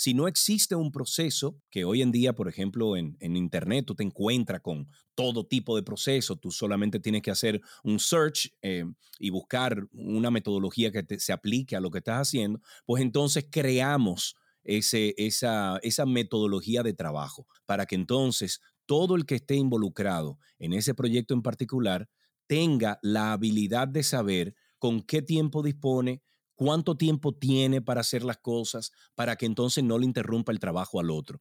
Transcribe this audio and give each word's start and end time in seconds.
si 0.00 0.14
no 0.14 0.28
existe 0.28 0.74
un 0.74 0.90
proceso 0.90 1.60
que 1.68 1.84
hoy 1.84 2.00
en 2.00 2.10
día, 2.10 2.34
por 2.34 2.48
ejemplo, 2.48 2.96
en, 2.96 3.18
Internet 3.20 3.84
tú 3.84 3.94
te 3.94 4.02
encuentras 4.02 4.62
con 4.62 4.88
todo 5.14 5.44
tipo 5.44 5.76
de 5.76 5.82
proceso, 5.82 6.36
tú 6.36 6.50
solamente 6.50 7.00
tienes 7.00 7.20
que 7.20 7.30
hacer 7.30 7.60
un 7.84 7.98
search 7.98 8.50
eh, 8.62 8.86
y 9.18 9.28
buscar 9.28 9.86
una 9.92 10.30
metodología 10.30 10.90
que 10.90 11.04
se 11.20 11.34
aplique 11.34 11.76
a 11.76 11.80
lo 11.80 11.90
que 11.90 11.98
estás 11.98 12.28
haciendo, 12.28 12.62
pues 12.86 13.02
entonces 13.02 13.44
creamos 13.50 14.36
esa, 14.64 15.78
esa 15.82 16.06
metodología 16.06 16.82
de 16.82 16.94
trabajo 16.94 17.46
para 17.66 17.84
que 17.84 17.96
entonces 17.96 18.62
todo 18.86 19.16
el 19.16 19.26
que 19.26 19.34
esté 19.34 19.56
involucrado 19.56 20.38
en 20.58 20.72
ese 20.72 20.94
proyecto 20.94 21.34
en 21.34 21.42
particular 21.42 22.08
tenga 22.46 22.98
la 23.02 23.32
habilidad 23.32 23.86
de 23.86 24.02
saber 24.02 24.54
con 24.78 25.02
qué 25.02 25.20
tiempo 25.20 25.62
dispone, 25.62 26.22
cuánto 26.60 26.94
tiempo 26.94 27.32
tiene 27.32 27.80
para 27.80 28.02
hacer 28.02 28.22
las 28.22 28.36
cosas, 28.36 28.92
para 29.14 29.36
que 29.36 29.46
entonces 29.46 29.82
no 29.82 29.96
le 29.98 30.04
interrumpa 30.04 30.52
el 30.52 30.60
trabajo 30.60 31.00
al 31.00 31.10
otro. 31.10 31.40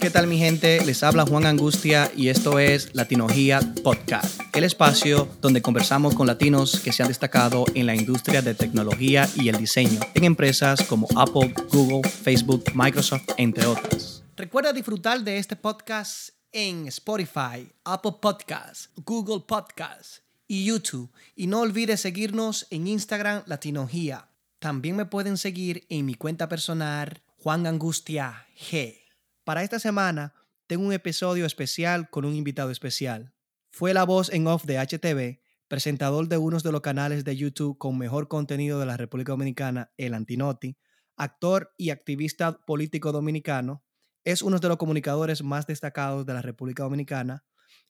¿Qué 0.00 0.10
tal 0.10 0.26
mi 0.26 0.36
gente? 0.38 0.84
Les 0.84 1.04
habla 1.04 1.24
Juan 1.24 1.46
Angustia 1.46 2.10
y 2.16 2.30
esto 2.30 2.58
es 2.58 2.96
Latinología 2.96 3.60
Podcast, 3.84 4.40
el 4.54 4.64
espacio 4.64 5.28
donde 5.40 5.62
conversamos 5.62 6.16
con 6.16 6.26
latinos 6.26 6.80
que 6.80 6.92
se 6.92 7.04
han 7.04 7.08
destacado 7.08 7.64
en 7.74 7.86
la 7.86 7.94
industria 7.94 8.42
de 8.42 8.54
tecnología 8.54 9.28
y 9.36 9.50
el 9.50 9.56
diseño 9.58 10.00
en 10.14 10.24
empresas 10.24 10.82
como 10.82 11.06
Apple, 11.14 11.54
Google, 11.70 12.08
Facebook, 12.10 12.64
Microsoft, 12.74 13.28
entre 13.36 13.66
otras. 13.66 14.24
Recuerda 14.36 14.72
disfrutar 14.72 15.22
de 15.22 15.38
este 15.38 15.54
podcast 15.54 16.37
en 16.60 16.88
Spotify, 16.88 17.70
Apple 17.84 18.16
Podcasts, 18.20 18.90
Google 18.96 19.44
Podcasts 19.46 20.24
y 20.48 20.64
YouTube. 20.64 21.08
Y 21.36 21.46
no 21.46 21.60
olvides 21.60 22.00
seguirnos 22.00 22.66
en 22.70 22.88
Instagram 22.88 23.44
Latinología. 23.46 24.28
También 24.58 24.96
me 24.96 25.06
pueden 25.06 25.36
seguir 25.36 25.86
en 25.88 26.04
mi 26.04 26.16
cuenta 26.16 26.48
personal 26.48 27.22
Juan 27.36 27.64
Angustia 27.68 28.48
G. 28.58 28.98
Para 29.44 29.62
esta 29.62 29.78
semana 29.78 30.34
tengo 30.66 30.84
un 30.84 30.92
episodio 30.92 31.46
especial 31.46 32.10
con 32.10 32.24
un 32.24 32.34
invitado 32.34 32.72
especial. 32.72 33.32
Fue 33.70 33.94
la 33.94 34.02
voz 34.02 34.28
en 34.32 34.48
off 34.48 34.64
de 34.64 34.78
HTV, 34.78 35.40
presentador 35.68 36.26
de 36.26 36.38
uno 36.38 36.58
de 36.58 36.72
los 36.72 36.80
canales 36.80 37.22
de 37.22 37.36
YouTube 37.36 37.78
con 37.78 37.96
mejor 37.96 38.26
contenido 38.26 38.80
de 38.80 38.86
la 38.86 38.96
República 38.96 39.30
Dominicana, 39.30 39.92
El 39.96 40.12
Antinoti, 40.12 40.76
actor 41.16 41.72
y 41.76 41.90
activista 41.90 42.58
político 42.66 43.12
dominicano, 43.12 43.84
es 44.28 44.42
uno 44.42 44.58
de 44.58 44.68
los 44.68 44.76
comunicadores 44.76 45.42
más 45.42 45.66
destacados 45.66 46.26
de 46.26 46.34
la 46.34 46.42
República 46.42 46.82
Dominicana, 46.82 47.44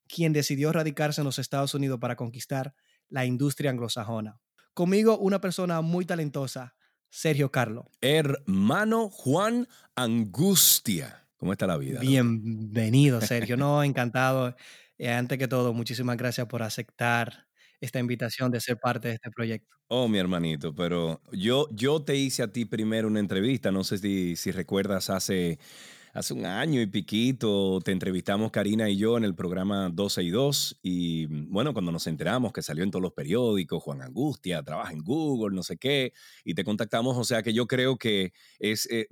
quien 0.06 0.32
decidió 0.32 0.72
radicarse 0.72 1.20
en 1.20 1.24
los 1.24 1.40
Estados 1.40 1.74
Unidos 1.74 1.98
para 1.98 2.14
conquistar 2.14 2.76
la 3.08 3.26
industria 3.26 3.72
anglosajona. 3.72 4.38
Conmigo 4.72 5.18
una 5.18 5.40
persona 5.40 5.80
muy 5.80 6.04
talentosa, 6.04 6.76
Sergio 7.10 7.50
Carlo. 7.50 7.90
Hermano 8.00 9.10
Juan 9.10 9.66
Angustia. 9.96 11.26
¿Cómo 11.38 11.50
está 11.50 11.66
la 11.66 11.76
vida? 11.76 11.98
Bienvenido, 11.98 13.20
Sergio. 13.20 13.56
No, 13.58 13.82
encantado. 13.82 14.54
Eh, 14.96 15.10
antes 15.10 15.38
que 15.38 15.48
todo, 15.48 15.74
muchísimas 15.74 16.16
gracias 16.16 16.46
por 16.46 16.62
aceptar 16.62 17.48
esta 17.80 17.98
invitación 17.98 18.52
de 18.52 18.60
ser 18.60 18.78
parte 18.78 19.08
de 19.08 19.14
este 19.14 19.32
proyecto. 19.32 19.74
Oh, 19.88 20.06
mi 20.06 20.18
hermanito, 20.18 20.72
pero 20.72 21.20
yo, 21.32 21.66
yo 21.72 22.00
te 22.00 22.14
hice 22.14 22.44
a 22.44 22.52
ti 22.52 22.64
primero 22.64 23.08
una 23.08 23.18
entrevista, 23.18 23.72
no 23.72 23.82
sé 23.82 23.98
si, 23.98 24.36
si 24.36 24.52
recuerdas 24.52 25.10
hace 25.10 25.58
hace 26.18 26.34
un 26.34 26.46
año 26.46 26.80
y 26.80 26.86
piquito 26.86 27.80
te 27.84 27.92
entrevistamos 27.92 28.50
Karina 28.50 28.90
y 28.90 28.96
yo 28.96 29.16
en 29.16 29.22
el 29.22 29.36
programa 29.36 29.88
12 29.88 30.24
y 30.24 30.30
2 30.30 30.80
y 30.82 31.26
mm, 31.28 31.52
bueno, 31.52 31.72
cuando 31.72 31.92
nos 31.92 32.08
enteramos 32.08 32.52
que 32.52 32.60
salió 32.60 32.82
en 32.82 32.90
todos 32.90 33.02
los 33.02 33.12
periódicos, 33.12 33.82
Juan 33.82 34.02
Angustia 34.02 34.62
trabaja 34.64 34.92
en 34.92 35.04
Google, 35.04 35.54
no 35.54 35.62
sé 35.62 35.76
qué, 35.76 36.12
y 36.44 36.54
te 36.54 36.64
contactamos, 36.64 37.16
o 37.16 37.22
sea 37.22 37.42
que 37.44 37.52
yo 37.52 37.68
creo 37.68 37.96
que 37.98 38.32
es, 38.58 38.88
eh, 38.90 39.06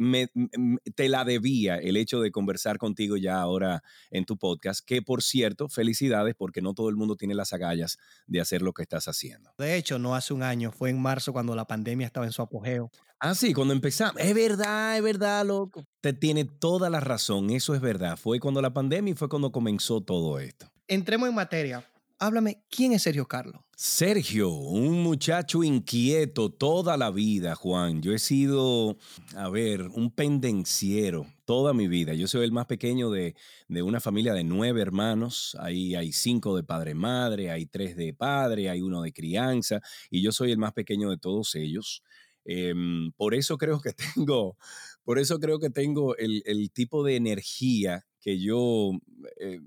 te 0.97 1.09
la 1.09 1.25
debía 1.25 1.77
el 1.77 1.97
hecho 1.97 2.21
de 2.21 2.33
conversar 2.33 2.77
contigo 2.79 3.17
ya 3.17 3.41
ahora 3.41 3.85
en 4.11 4.25
tu 4.25 4.37
podcast, 4.37 4.85
que 4.85 5.01
por 5.01 5.23
cierto, 5.23 5.69
felicidades 5.69 6.35
porque 6.35 6.61
no 6.61 6.75
todo 6.75 6.89
el 6.89 6.97
mundo 6.97 7.15
tiene 7.15 7.35
las 7.35 7.53
agallas 7.53 7.99
de 8.27 8.41
hacer 8.41 8.63
lo 8.63 8.73
que 8.73 8.83
estás 8.83 9.07
haciendo. 9.07 9.53
De 9.59 9.77
hecho, 9.77 10.01
no 10.01 10.17
hace 10.17 10.35
un 10.35 10.43
año, 10.43 10.73
fue 10.73 10.91
en 10.91 11.01
marzo 11.01 11.33
cuando 11.33 11.55
la 11.55 11.67
pandemia 11.67 12.07
estaba 12.07 12.27
en 12.27 12.33
su 12.33 12.43
apogeo. 12.43 12.91
Ah, 13.19 13.35
sí, 13.35 13.55
cuando 13.55 13.73
empezamos. 13.73 14.21
Es 14.21 14.35
verdad, 14.35 14.97
es 14.97 15.03
verdad, 15.03 15.45
loco. 15.47 15.85
Te 16.01 16.13
tiene 16.13 16.45
toda 16.45 16.91
la 16.91 17.01
razón, 17.01 17.51
eso 17.51 17.75
es 17.75 17.81
verdad. 17.81 18.17
Fue 18.17 18.39
cuando 18.41 18.61
la 18.61 18.75
pandemia 18.75 19.13
y 19.13 19.17
fue 19.17 19.29
cuando 19.29 19.51
comenzó 19.51 20.03
todo 20.03 20.39
esto. 20.39 20.67
Entremos 20.87 21.29
en 21.29 21.35
materia. 21.35 21.85
Háblame, 22.19 22.63
¿quién 22.71 22.93
es 22.93 23.03
Sergio 23.03 23.27
Carlos? 23.27 23.61
Sergio, 23.77 24.49
un 24.49 25.03
muchacho 25.03 25.63
inquieto 25.63 26.51
toda 26.51 26.97
la 26.97 27.11
vida, 27.11 27.55
Juan. 27.55 28.01
Yo 28.01 28.15
he 28.15 28.19
sido, 28.19 28.97
a 29.35 29.51
ver, 29.51 29.83
un 29.83 30.11
pendenciero 30.11 31.27
toda 31.45 31.75
mi 31.75 31.87
vida. 31.87 32.15
Yo 32.15 32.27
soy 32.27 32.45
el 32.45 32.53
más 32.53 32.67
pequeño 32.67 33.11
de, 33.11 33.35
de 33.69 33.83
una 33.83 34.01
familia 34.01 34.33
de 34.33 34.45
nueve 34.45 34.81
hermanos. 34.81 35.57
Ahí 35.61 35.95
hay 35.95 36.13
cinco 36.13 36.57
de 36.57 36.65
padre-madre, 36.65 37.51
hay 37.51 37.67
tres 37.67 37.97
de 37.97 38.15
padre, 38.15 38.71
hay 38.71 38.81
uno 38.81 39.03
de 39.03 39.13
crianza, 39.13 39.81
y 40.11 40.23
yo 40.23 40.33
soy 40.33 40.53
el 40.53 40.59
más 40.59 40.73
pequeño 40.73 41.11
de 41.11 41.19
todos 41.19 41.55
ellos. 41.55 42.03
Em, 42.47 43.13
por 43.13 43.35
eso 43.35 43.59
creo 43.59 43.81
que 43.81 43.93
tengo, 44.15 44.57
por 45.05 45.19
eso 45.19 45.39
creo 45.41 45.59
que 45.59 45.71
tengo 45.71 46.17
el, 46.17 46.43
el 46.47 46.71
tipo 46.71 47.05
de 47.05 47.17
energía 47.17 48.07
que 48.27 48.41
yo, 48.41 48.91
eh, 49.39 49.61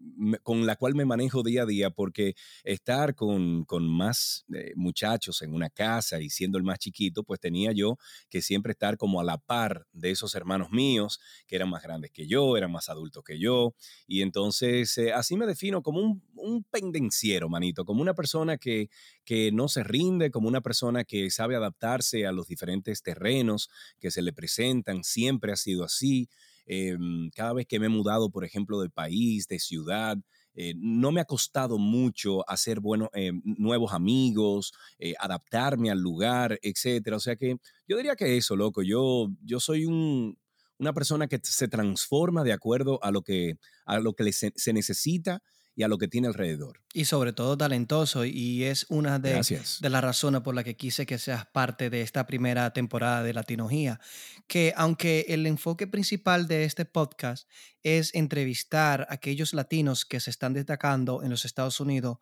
con 0.43 0.65
la 0.65 0.75
cual 0.75 0.93
me 0.93 1.05
manejo 1.05 1.43
día 1.43 1.63
a 1.63 1.65
día, 1.65 1.91
porque 1.91 2.35
estar 2.65 3.15
con, 3.15 3.65
más 3.87 4.43
eh, 4.53 4.73
muchachos 4.75 5.41
en 5.43 5.53
una 5.53 5.69
casa 5.69 6.19
y 6.19 6.29
siendo 6.29 6.57
el 6.57 6.65
más 6.65 6.77
chiquito, 6.77 7.23
pues 7.23 7.39
tenía 7.39 7.71
yo 7.71 7.97
que 8.29 8.41
siempre 8.41 8.73
estar 8.73 8.97
como 8.97 9.21
a 9.21 9.23
la 9.23 9.37
par 9.37 9.87
de 9.93 10.11
esos 10.11 10.35
hermanos 10.35 10.71
míos, 10.71 11.21
que 11.47 11.55
eran 11.55 11.69
más 11.69 11.81
grandes 11.81 12.11
que 12.11 12.27
yo, 12.27 12.57
eran 12.57 12.69
más 12.69 12.89
adultos 12.89 13.23
que 13.23 13.39
yo, 13.39 13.75
y 14.07 14.23
entonces 14.23 14.97
eh, 14.97 15.13
así 15.13 15.37
me 15.37 15.47
defino 15.47 15.81
como 15.81 16.01
un, 16.01 16.21
un, 16.33 16.65
pendenciero, 16.65 17.47
manito, 17.47 17.85
como 17.85 18.01
una 18.01 18.13
persona 18.13 18.57
que, 18.57 18.89
que 19.23 19.53
no 19.53 19.69
se 19.69 19.85
rinde, 19.85 20.31
como 20.31 20.49
una 20.49 20.59
persona 20.59 21.05
que 21.05 21.31
sabe 21.31 21.55
adaptarse 21.55 22.25
a 22.25 22.33
los 22.33 22.49
diferentes 22.49 23.03
terrenos 23.03 23.69
que 24.01 24.11
se 24.11 24.21
le 24.21 24.33
presentan, 24.33 25.05
siempre 25.05 25.53
ha 25.53 25.55
sido 25.55 25.85
así. 25.85 26.27
Em, 26.71 27.31
cada 27.31 27.53
vez 27.53 27.65
que 27.65 27.79
me 27.79 27.87
he 27.87 27.89
mudado, 27.89 28.29
por 28.29 28.45
ejemplo, 28.45 28.79
de 28.79 28.91
país, 28.91 29.47
de 29.47 29.57
ciudad, 29.57 30.19
eh, 30.53 30.75
no 30.77 31.11
me 31.11 31.19
ha 31.19 31.25
costado 31.25 31.79
mucho 31.79 32.47
hacer 32.47 32.79
buenos, 32.79 33.09
eh, 33.15 33.31
nuevos 33.43 33.91
amigos, 33.91 34.71
eh, 34.99 35.15
adaptarme 35.19 35.89
al 35.89 35.99
lugar, 35.99 36.59
etcétera. 36.61 37.17
O 37.17 37.19
sea 37.19 37.35
que 37.35 37.57
yo 37.87 37.97
diría 37.97 38.15
que 38.15 38.37
eso, 38.37 38.55
loco. 38.55 38.83
Yo, 38.83 39.29
yo 39.43 39.59
soy 39.59 39.85
un, 39.85 40.37
una 40.77 40.93
persona 40.93 41.27
que 41.27 41.39
se 41.41 41.67
transforma 41.67 42.43
de 42.43 42.53
acuerdo 42.53 43.03
a 43.03 43.09
lo 43.09 43.23
que, 43.23 43.57
a 43.85 43.99
lo 43.99 44.13
que 44.13 44.31
se 44.31 44.73
necesita 44.73 45.41
y 45.79 45.83
a 45.83 45.87
lo 45.87 45.97
que 45.97 46.09
tiene 46.09 46.27
alrededor. 46.27 46.81
Y 46.93 47.05
sobre 47.05 47.31
todo 47.31 47.57
talentoso, 47.57 48.25
y 48.25 48.65
es 48.65 48.85
una 48.89 49.17
de, 49.17 49.41
de 49.79 49.89
las 49.89 50.03
razones 50.03 50.41
por 50.41 50.53
las 50.53 50.65
que 50.65 50.75
quise 50.75 51.05
que 51.05 51.17
seas 51.17 51.45
parte 51.45 51.89
de 51.89 52.01
esta 52.01 52.27
primera 52.27 52.73
temporada 52.73 53.23
de 53.23 53.31
Latinogía, 53.31 54.01
que 54.47 54.73
aunque 54.75 55.27
el 55.29 55.47
enfoque 55.47 55.87
principal 55.87 56.49
de 56.49 56.65
este 56.65 56.83
podcast 56.83 57.47
es 57.81 58.13
entrevistar 58.13 59.07
a 59.09 59.13
aquellos 59.13 59.53
latinos 59.53 60.03
que 60.03 60.19
se 60.19 60.31
están 60.31 60.51
destacando 60.51 61.23
en 61.23 61.29
los 61.29 61.45
Estados 61.45 61.79
Unidos 61.79 62.17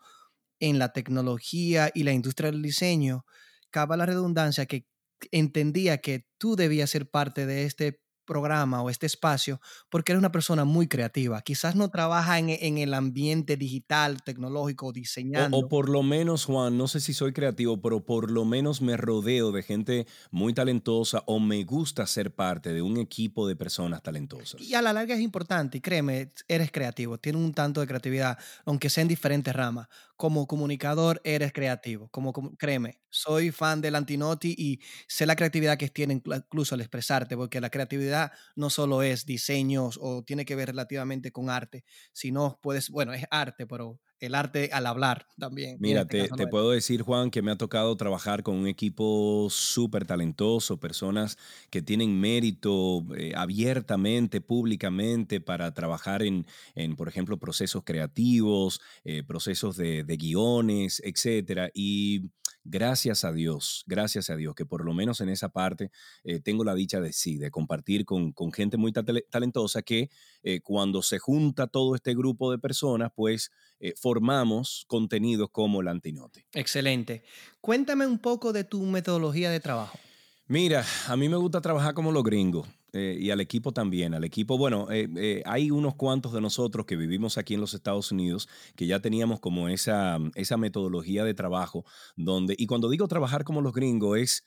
en 0.60 0.78
la 0.78 0.94
tecnología 0.94 1.90
y 1.96 2.04
la 2.04 2.14
industria 2.14 2.52
del 2.52 2.62
diseño, 2.62 3.26
cabe 3.72 3.98
la 3.98 4.06
redundancia 4.06 4.68
que 4.68 4.88
entendía 5.32 5.98
que 5.98 6.30
tú 6.38 6.56
debías 6.56 6.92
ser 6.92 7.10
parte 7.10 7.48
de 7.48 7.64
este 7.64 8.04
programa 8.28 8.84
o 8.84 8.92
este 8.92 9.08
espacio 9.08 9.60
porque 9.90 10.12
eres 10.12 10.20
una 10.20 10.32
persona 10.32 10.66
muy 10.66 10.88
creativa. 10.88 11.42
Quizás 11.42 11.76
no 11.76 11.90
trabaja 11.90 12.38
en, 12.38 12.50
en 12.50 12.78
el 12.78 12.94
ambiente 12.94 13.58
digital, 13.58 14.22
tecnológico, 14.22 14.94
diseñando. 14.94 15.58
O, 15.58 15.68
por 15.68 15.90
lo 15.90 16.04
menos, 16.04 16.46
Juan, 16.46 16.78
no 16.78 16.88
sé 16.88 17.00
si 17.00 17.16
soy 17.16 17.34
creativo, 17.34 17.82
pero 17.82 18.06
por 18.06 18.30
lo 18.30 18.46
menos 18.46 18.84
me 18.84 18.96
rodeo 18.96 19.52
de 19.52 19.64
gente 19.64 20.06
muy 20.30 20.54
talentosa 20.54 21.24
o 21.26 21.40
me 21.40 21.64
gusta 21.64 22.06
ser 22.06 22.36
parte 22.36 22.74
de 22.74 22.84
un 22.84 22.98
equipo 22.98 23.48
de 23.48 23.56
personas 23.56 24.04
talentosas. 24.04 24.62
Y 24.62 24.76
a 24.76 24.82
la 24.84 24.94
larga 24.94 25.16
es 25.16 25.22
importante, 25.22 25.80
y 25.80 25.82
créeme, 25.82 26.32
eres 26.48 26.72
creativo, 26.72 27.18
tienes 27.18 27.42
un 27.42 27.54
tanto 27.54 27.82
de 27.82 27.88
creatividad, 27.88 28.38
aunque 28.66 28.90
sea 28.90 29.02
en 29.02 29.08
diferentes 29.08 29.56
ramas 29.56 29.88
como 30.18 30.48
comunicador 30.48 31.22
eres 31.24 31.54
creativo. 31.54 32.10
Como, 32.10 32.34
créeme, 32.58 33.00
soy 33.10 33.52
fan 33.52 33.82
del 33.82 33.96
Antinoti 33.96 34.54
y 34.58 34.80
sé 35.08 35.26
la 35.26 35.36
creatividad 35.36 35.78
que 35.78 35.90
tiene 35.90 36.14
incluso 36.16 36.76
al 36.76 36.82
expresarte, 36.82 37.36
porque 37.38 37.62
la 37.62 37.70
creatividad 37.70 38.32
no 38.56 38.70
solo 38.70 39.02
es 39.04 39.26
diseños 39.26 39.98
o 40.02 40.24
tiene 40.24 40.46
que 40.46 40.56
ver 40.56 40.70
relativamente 40.70 41.32
con 41.32 41.50
arte, 41.50 41.84
sino 42.14 42.60
puedes, 42.62 42.90
bueno, 42.90 43.14
es 43.14 43.26
arte, 43.32 43.66
pero 43.68 44.00
el 44.20 44.36
arte 44.36 44.70
al 44.74 44.86
hablar 44.86 45.28
también. 45.38 45.78
Mira, 45.80 46.02
este 46.02 46.28
te, 46.30 46.48
puedo 46.48 46.72
decir, 46.72 47.02
Juan, 47.02 47.30
que 47.30 47.42
me 47.42 47.52
ha 47.52 47.56
tocado 47.56 47.96
trabajar 47.96 48.44
con 48.44 48.56
un 48.56 48.68
equipo 48.68 49.48
súper 49.50 50.06
talentoso, 50.06 50.80
personas 50.80 51.38
que 51.70 51.82
tienen 51.82 52.20
mérito 52.20 53.06
eh, 53.16 53.34
abiertamente, 53.36 54.42
públicamente, 54.42 55.40
para 55.40 55.74
trabajar 55.74 56.24
en, 56.24 56.46
en 56.76 56.96
por 56.96 57.08
ejemplo, 57.08 57.38
procesos 57.38 57.84
creativos, 57.84 58.82
eh, 59.04 59.24
procesos 59.24 59.78
de, 59.78 60.04
de 60.04 60.18
guiones, 60.18 61.02
etcétera. 61.04 61.70
Y 61.74 62.32
gracias 62.68 63.24
a 63.24 63.32
Dios, 63.32 63.84
gracias 63.88 64.30
a 64.30 64.36
Dios, 64.36 64.54
que 64.54 64.66
por 64.66 64.86
lo 64.86 64.94
menos 64.94 65.22
en 65.22 65.30
esa 65.30 65.50
parte 65.50 65.92
eh, 66.24 66.40
tengo 66.40 66.64
la 66.64 66.76
dicha 66.76 67.00
de 67.00 67.14
sí, 67.14 67.38
de 67.38 67.50
compartir 67.50 68.06
con, 68.06 68.34
gente 68.54 68.78
muy 68.78 68.92
talentosa 68.92 69.82
que 69.82 70.10
eh, 70.50 70.62
cuando 70.62 71.02
se 71.02 71.20
junta 71.20 71.68
todo 71.68 71.94
este 71.94 72.16
grupo 72.16 72.50
de 72.52 72.58
personas, 72.58 73.12
pues 73.14 73.52
eh, 73.82 73.94
formamos 73.98 74.86
contenidos 74.88 75.50
como 75.52 75.82
el 75.82 75.90
Antinote. 75.90 76.46
Excelente. 76.54 77.26
Cuéntame 77.60 78.08
un 78.08 78.18
poco 78.18 78.54
de 78.54 78.64
tu 78.64 78.82
metodología 78.84 79.52
de 79.52 79.60
trabajo. 79.60 80.00
Mira, 80.48 80.86
a 81.10 81.18
mí 81.18 81.28
me 81.28 81.36
gusta 81.36 81.60
trabajar 81.60 81.94
como 81.94 82.14
los 82.14 82.24
gringos. 82.24 82.66
Eh, 82.94 83.18
y 83.20 83.32
al 83.32 83.42
equipo 83.42 83.74
también. 83.74 84.14
Al 84.14 84.24
equipo, 84.24 84.58
bueno, 84.58 84.90
eh, 84.90 85.10
eh, 85.18 85.44
hay 85.46 85.72
unos 85.72 85.96
cuantos 85.96 86.34
de 86.34 86.42
nosotros 86.42 86.86
que 86.86 86.96
vivimos 86.96 87.38
aquí 87.38 87.54
en 87.54 87.62
los 87.62 87.74
Estados 87.74 88.12
Unidos 88.12 88.48
que 88.76 88.88
ya 88.88 89.02
teníamos 89.02 89.40
como 89.40 89.68
esa, 89.68 90.18
esa 90.36 90.58
metodología 90.58 91.24
de 91.24 91.34
trabajo 91.34 91.86
donde, 92.16 92.56
y 92.58 92.66
cuando 92.66 92.90
digo 92.90 93.08
trabajar 93.08 93.44
como 93.44 93.62
los 93.62 93.74
gringos 93.74 94.18
es 94.18 94.46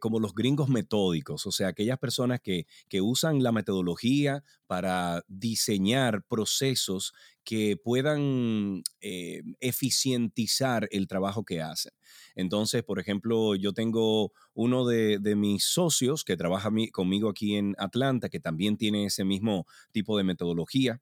como 0.00 0.20
los 0.20 0.34
gringos 0.34 0.68
metódicos, 0.68 1.46
o 1.46 1.52
sea, 1.52 1.68
aquellas 1.68 1.98
personas 1.98 2.40
que, 2.40 2.66
que 2.88 3.00
usan 3.00 3.42
la 3.42 3.52
metodología 3.52 4.44
para 4.66 5.22
diseñar 5.28 6.24
procesos 6.28 7.12
que 7.44 7.76
puedan 7.76 8.82
eficientizar 9.00 10.88
el 10.90 11.08
trabajo 11.08 11.44
que 11.44 11.62
hacen. 11.62 11.92
Entonces, 12.34 12.82
por 12.82 12.98
ejemplo, 12.98 13.54
yo 13.56 13.72
tengo 13.72 14.32
uno 14.54 14.86
de, 14.86 15.18
mis 15.36 15.64
socios 15.64 16.24
que 16.24 16.36
trabaja 16.36 16.70
conmigo 16.92 17.28
aquí 17.28 17.56
en 17.56 17.74
Atlanta, 17.78 18.28
que 18.28 18.40
también 18.40 18.76
tiene 18.76 19.06
ese 19.06 19.24
mismo 19.24 19.66
tipo 19.92 20.16
de 20.16 20.24
metodología 20.24 21.00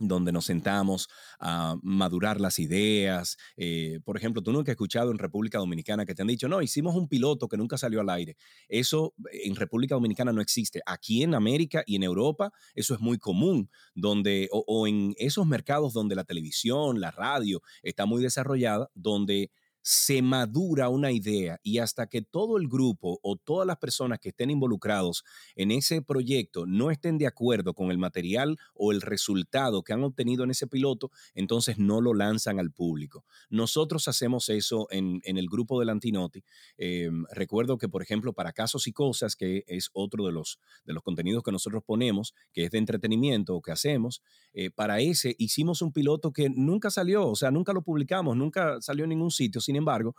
donde 0.00 0.32
nos 0.32 0.46
sentamos 0.46 1.08
a 1.38 1.76
madurar 1.82 2.40
las 2.40 2.58
ideas. 2.58 3.36
Eh, 3.56 4.00
por 4.04 4.16
ejemplo, 4.16 4.42
tú 4.42 4.52
nunca 4.52 4.72
has 4.72 4.74
escuchado 4.74 5.10
en 5.10 5.18
República 5.18 5.58
Dominicana 5.58 6.04
que 6.04 6.14
te 6.14 6.22
han 6.22 6.28
dicho, 6.28 6.48
no, 6.48 6.62
hicimos 6.62 6.96
un 6.96 7.08
piloto 7.08 7.48
que 7.48 7.56
nunca 7.56 7.78
salió 7.78 8.00
al 8.00 8.10
aire. 8.10 8.36
Eso 8.68 9.14
en 9.32 9.54
República 9.54 9.94
Dominicana 9.94 10.32
no 10.32 10.40
existe. 10.40 10.80
Aquí 10.86 11.22
en 11.22 11.34
América 11.34 11.84
y 11.86 11.96
en 11.96 12.02
Europa 12.02 12.52
eso 12.74 12.94
es 12.94 13.00
muy 13.00 13.18
común, 13.18 13.70
donde, 13.94 14.48
o 14.50 14.86
en 14.86 15.14
esos 15.18 15.46
mercados 15.46 15.92
donde 15.92 16.14
la 16.14 16.24
televisión, 16.24 17.00
la 17.00 17.10
radio 17.10 17.62
está 17.82 18.06
muy 18.06 18.22
desarrollada, 18.22 18.90
donde 18.94 19.50
se 19.82 20.22
madura 20.22 20.88
una 20.88 21.12
idea 21.12 21.58
y 21.62 21.78
hasta 21.78 22.06
que 22.06 22.22
todo 22.22 22.58
el 22.58 22.68
grupo 22.68 23.18
o 23.22 23.36
todas 23.36 23.66
las 23.66 23.78
personas 23.78 24.18
que 24.18 24.30
estén 24.30 24.50
involucrados 24.50 25.24
en 25.56 25.70
ese 25.70 26.02
proyecto 26.02 26.66
no 26.66 26.90
estén 26.90 27.18
de 27.18 27.26
acuerdo 27.26 27.74
con 27.74 27.90
el 27.90 27.98
material 27.98 28.58
o 28.74 28.92
el 28.92 29.00
resultado 29.00 29.82
que 29.82 29.92
han 29.92 30.04
obtenido 30.04 30.44
en 30.44 30.50
ese 30.50 30.66
piloto, 30.66 31.10
entonces 31.34 31.78
no 31.78 32.00
lo 32.00 32.14
lanzan 32.14 32.58
al 32.58 32.72
público. 32.72 33.24
Nosotros 33.48 34.08
hacemos 34.08 34.48
eso 34.48 34.86
en, 34.90 35.20
el 35.24 35.48
grupo 35.48 35.80
del 35.80 35.88
Antinoti. 35.88 36.44
Em, 36.76 37.24
recuerdo 37.32 37.78
que, 37.78 37.88
por 37.88 38.02
ejemplo, 38.02 38.32
para 38.32 38.52
Casos 38.52 38.86
y 38.86 38.92
Cosas, 38.92 39.36
que 39.36 39.64
es 39.66 39.90
otro 39.92 40.26
de 40.26 40.32
los, 40.32 40.58
de 40.84 40.92
los 40.92 41.02
contenidos 41.02 41.42
que 41.42 41.52
nosotros 41.52 41.82
ponemos, 41.84 42.34
que 42.52 42.64
es 42.64 42.70
de 42.70 42.78
entretenimiento 42.78 43.54
o 43.54 43.62
que 43.62 43.72
hacemos, 43.72 44.22
eh, 44.52 44.70
para 44.70 45.00
ese 45.00 45.36
hicimos 45.38 45.82
un 45.82 45.92
piloto 45.92 46.32
que 46.32 46.50
nunca 46.50 46.90
salió, 46.90 47.28
o 47.28 47.36
sea, 47.36 47.50
nunca 47.50 47.72
lo 47.72 47.82
publicamos, 47.82 48.36
nunca 48.36 48.80
salió 48.80 49.04
en 49.04 49.10
ningún 49.10 49.30
sitio 49.30 49.60
sin 49.70 49.76
embargo, 49.76 50.16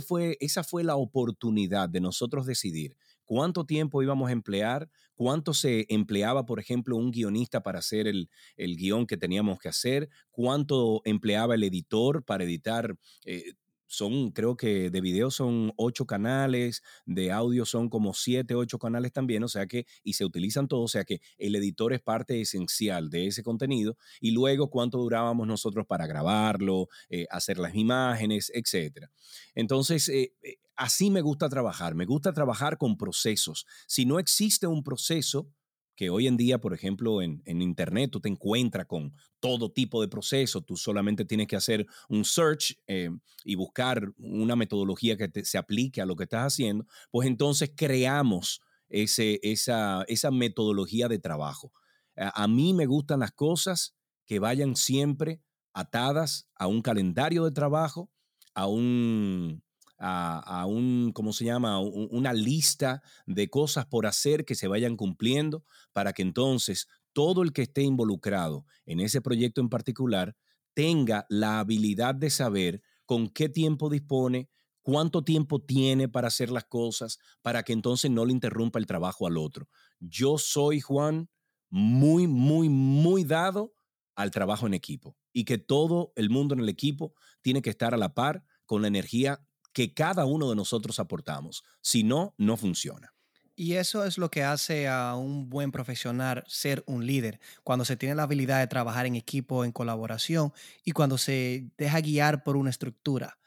fue, 0.00 0.38
esa 0.40 0.64
fue 0.64 0.82
la 0.82 0.96
oportunidad 0.96 1.90
de 1.90 2.00
nosotros 2.00 2.46
decidir 2.46 2.96
cuánto 3.26 3.66
tiempo 3.66 4.02
íbamos 4.02 4.30
a 4.30 4.32
emplear, 4.32 4.88
cuánto 5.14 5.52
se 5.52 5.84
empleaba, 5.90 6.46
por 6.46 6.58
ejemplo, 6.58 6.96
un 6.96 7.10
guionista 7.10 7.62
para 7.62 7.80
hacer 7.80 8.06
el, 8.06 8.30
el 8.56 8.76
guion 8.78 9.06
que 9.06 9.18
teníamos 9.18 9.58
que 9.58 9.68
hacer, 9.68 10.08
cuánto 10.30 11.02
empleaba 11.04 11.54
el 11.54 11.64
editor 11.64 12.24
para 12.24 12.44
editar 12.44 12.96
eh, 13.26 13.52
son, 13.88 14.30
creo 14.30 14.56
que 14.56 14.90
de 14.90 15.00
video 15.00 15.30
son 15.30 15.72
ocho 15.76 16.06
canales, 16.06 16.82
de 17.06 17.32
audio 17.32 17.64
son 17.64 17.88
como 17.88 18.14
siete, 18.14 18.54
ocho 18.54 18.78
canales 18.78 19.12
también, 19.12 19.42
o 19.42 19.48
sea 19.48 19.66
que, 19.66 19.86
y 20.04 20.12
se 20.12 20.24
utilizan 20.24 20.68
todos, 20.68 20.84
o 20.84 20.88
sea 20.88 21.04
que 21.04 21.20
el 21.38 21.56
editor 21.56 21.92
es 21.92 22.00
parte 22.00 22.40
esencial 22.40 23.10
de 23.10 23.26
ese 23.26 23.42
contenido, 23.42 23.96
y 24.20 24.30
luego 24.30 24.70
cuánto 24.70 24.98
durábamos 24.98 25.46
nosotros 25.46 25.86
para 25.86 26.06
grabarlo, 26.06 26.88
eh, 27.08 27.26
hacer 27.30 27.58
las 27.58 27.74
imágenes, 27.74 28.52
etcétera. 28.54 29.10
Entonces, 29.54 30.08
eh, 30.08 30.34
eh, 30.42 30.56
así 30.76 31.10
me 31.10 31.22
gusta 31.22 31.48
trabajar, 31.48 31.94
me 31.94 32.04
gusta 32.04 32.32
trabajar 32.32 32.78
con 32.78 32.96
procesos. 32.96 33.66
Si 33.86 34.06
no 34.06 34.18
existe 34.18 34.66
un 34.66 34.84
proceso, 34.84 35.50
que 35.98 36.10
hoy 36.10 36.28
en 36.28 36.36
día, 36.36 36.60
por 36.60 36.74
ejemplo, 36.74 37.22
en, 37.22 37.42
Internet 37.44 38.12
tú 38.12 38.20
te 38.20 38.28
encuentras 38.28 38.86
con 38.86 39.12
todo 39.40 39.72
tipo 39.72 40.00
de 40.00 40.06
procesos, 40.06 40.64
tú 40.64 40.76
solamente 40.76 41.24
tienes 41.24 41.48
que 41.48 41.56
hacer 41.56 41.88
un 42.08 42.24
search 42.24 42.78
eh, 42.86 43.10
y 43.42 43.56
buscar 43.56 44.12
una 44.16 44.54
metodología 44.54 45.16
que 45.16 45.44
se 45.44 45.58
aplique 45.58 46.00
a 46.00 46.06
lo 46.06 46.14
que 46.14 46.22
estás 46.22 46.54
haciendo, 46.54 46.86
pues 47.10 47.26
entonces 47.26 47.72
creamos 47.74 48.60
ese, 48.88 49.40
esa, 49.42 50.04
esa 50.06 50.30
metodología 50.30 51.08
de 51.08 51.18
trabajo. 51.18 51.72
a 52.14 52.46
mí 52.46 52.74
me 52.74 52.86
gustan 52.86 53.18
las 53.18 53.32
cosas 53.32 53.96
que 54.24 54.38
vayan 54.38 54.76
siempre 54.76 55.40
atadas 55.72 56.48
a 56.54 56.68
un 56.68 56.80
calendario 56.80 57.44
de 57.44 57.50
trabajo, 57.50 58.08
a 58.54 58.68
un, 58.68 59.64
a, 59.98 60.64
un, 60.66 61.12
¿cómo 61.12 61.32
se 61.32 61.44
llama? 61.44 61.80
una 61.80 62.32
lista 62.32 63.02
de 63.26 63.48
cosas 63.48 63.86
por 63.86 64.06
hacer 64.06 64.44
que 64.44 64.54
se 64.54 64.68
vayan 64.68 64.96
cumpliendo 64.96 65.64
para 65.92 66.12
que 66.12 66.22
entonces 66.22 66.88
todo 67.12 67.42
el 67.42 67.52
que 67.52 67.62
esté 67.62 67.82
involucrado 67.82 68.64
en 68.86 69.00
ese 69.00 69.20
proyecto 69.20 69.60
en 69.60 69.68
particular 69.68 70.36
tenga 70.74 71.26
la 71.28 71.58
habilidad 71.58 72.14
de 72.14 72.30
saber 72.30 72.82
con 73.04 73.28
qué 73.28 73.48
tiempo 73.48 73.90
dispone, 73.90 74.48
cuánto 74.82 75.24
tiempo 75.24 75.60
tiene 75.60 76.08
para 76.08 76.28
hacer 76.28 76.50
las 76.50 76.64
cosas, 76.64 77.18
para 77.42 77.62
que 77.64 77.72
entonces 77.72 78.10
no 78.10 78.24
le 78.24 78.32
interrumpa 78.32 78.78
el 78.78 78.86
trabajo 78.86 79.26
al 79.26 79.36
otro. 79.36 79.68
Yo 79.98 80.38
soy, 80.38 80.80
Juan, 80.80 81.28
muy, 81.70 82.26
muy, 82.26 82.68
muy 82.68 83.24
dado 83.24 83.74
al 84.14 84.30
trabajo 84.30 84.66
en 84.66 84.74
equipo 84.74 85.16
y 85.32 85.44
que 85.44 85.58
todo 85.58 86.12
el 86.16 86.30
mundo 86.30 86.54
en 86.54 86.60
el 86.60 86.68
equipo 86.68 87.14
tiene 87.42 87.62
que 87.62 87.70
estar 87.70 87.94
a 87.94 87.98
la 87.98 88.14
par 88.14 88.44
con 88.66 88.82
la 88.82 88.88
energía 88.88 89.40
que 89.78 89.94
cada 89.94 90.24
uno 90.24 90.50
de 90.50 90.56
nosotros 90.56 90.98
aportamos. 90.98 91.62
Si 91.80 92.02
no, 92.02 92.34
no 92.36 92.56
funciona. 92.56 93.14
Y 93.54 93.74
eso 93.74 94.04
es 94.04 94.18
lo 94.18 94.28
que 94.28 94.42
hace 94.42 94.88
a 94.88 95.14
un 95.14 95.48
buen 95.48 95.70
profesional 95.70 96.42
ser 96.48 96.82
un 96.88 97.06
líder, 97.06 97.38
cuando 97.62 97.84
se 97.84 97.96
tiene 97.96 98.16
la 98.16 98.24
habilidad 98.24 98.58
de 98.58 98.66
trabajar 98.66 99.06
en 99.06 99.14
equipo, 99.14 99.64
en 99.64 99.70
colaboración 99.70 100.52
y 100.84 100.90
cuando 100.90 101.16
se 101.16 101.70
deja 101.78 102.00
guiar 102.00 102.42
por 102.42 102.56
una 102.56 102.70
estructura. 102.70 103.38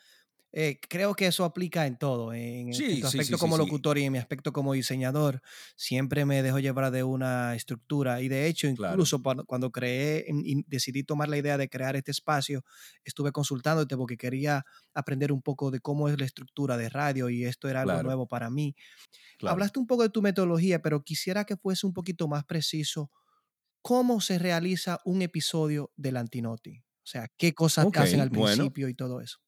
Eh, 0.53 0.79
creo 0.89 1.15
que 1.15 1.27
eso 1.27 1.45
aplica 1.45 1.87
en 1.87 1.97
todo, 1.97 2.33
en, 2.33 2.67
mi 2.67 3.01
aspecto 3.01 3.37
como 3.37 3.57
locutor 3.57 3.97
y 3.97 4.03
en 4.03 4.11
mi 4.11 4.17
aspecto 4.17 4.51
como 4.51 4.73
diseñador. 4.73 5.41
Siempre 5.77 6.25
me 6.25 6.43
dejo 6.43 6.59
llevar 6.59 6.91
de 6.91 7.03
una 7.03 7.55
estructura 7.55 8.21
y 8.21 8.27
de 8.27 8.47
hecho, 8.47 8.67
incluso 8.67 9.21
cuando, 9.21 9.71
creé 9.71 10.25
y 10.27 10.63
decidí 10.67 11.03
tomar 11.03 11.29
la 11.29 11.37
idea 11.37 11.57
de 11.57 11.69
crear 11.69 11.95
este 11.95 12.11
espacio, 12.11 12.65
estuve 13.05 13.31
consultándote 13.31 13.95
porque 13.95 14.17
quería 14.17 14.65
aprender 14.93 15.31
un 15.31 15.41
poco 15.41 15.71
de 15.71 15.79
cómo 15.79 16.09
es 16.09 16.19
la 16.19 16.25
estructura 16.25 16.75
de 16.75 16.89
radio 16.89 17.29
y 17.29 17.45
esto 17.45 17.69
era 17.69 17.81
algo 17.83 18.03
nuevo 18.03 18.27
para 18.27 18.49
mí. 18.49 18.75
Hablaste 19.41 19.79
un 19.79 19.87
poco 19.87 20.03
de 20.03 20.09
tu 20.09 20.21
metodología, 20.21 20.81
pero 20.81 21.01
quisiera 21.01 21.45
que 21.45 21.55
fuese 21.55 21.87
un 21.87 21.93
poquito 21.93 22.27
más 22.27 22.43
preciso 22.43 23.09
cómo 23.81 24.19
se 24.19 24.37
realiza 24.37 24.99
un 25.05 25.21
episodio 25.21 25.91
del 25.95 26.17
Antinoti. 26.17 26.79
O 26.79 27.07
sea, 27.11 27.27
qué 27.37 27.53
cosas 27.53 27.87
hacen 27.95 28.19
al 28.19 28.29
principio 28.29 28.89
y 28.89 28.93
todo 28.93 29.21
eso. 29.21 29.39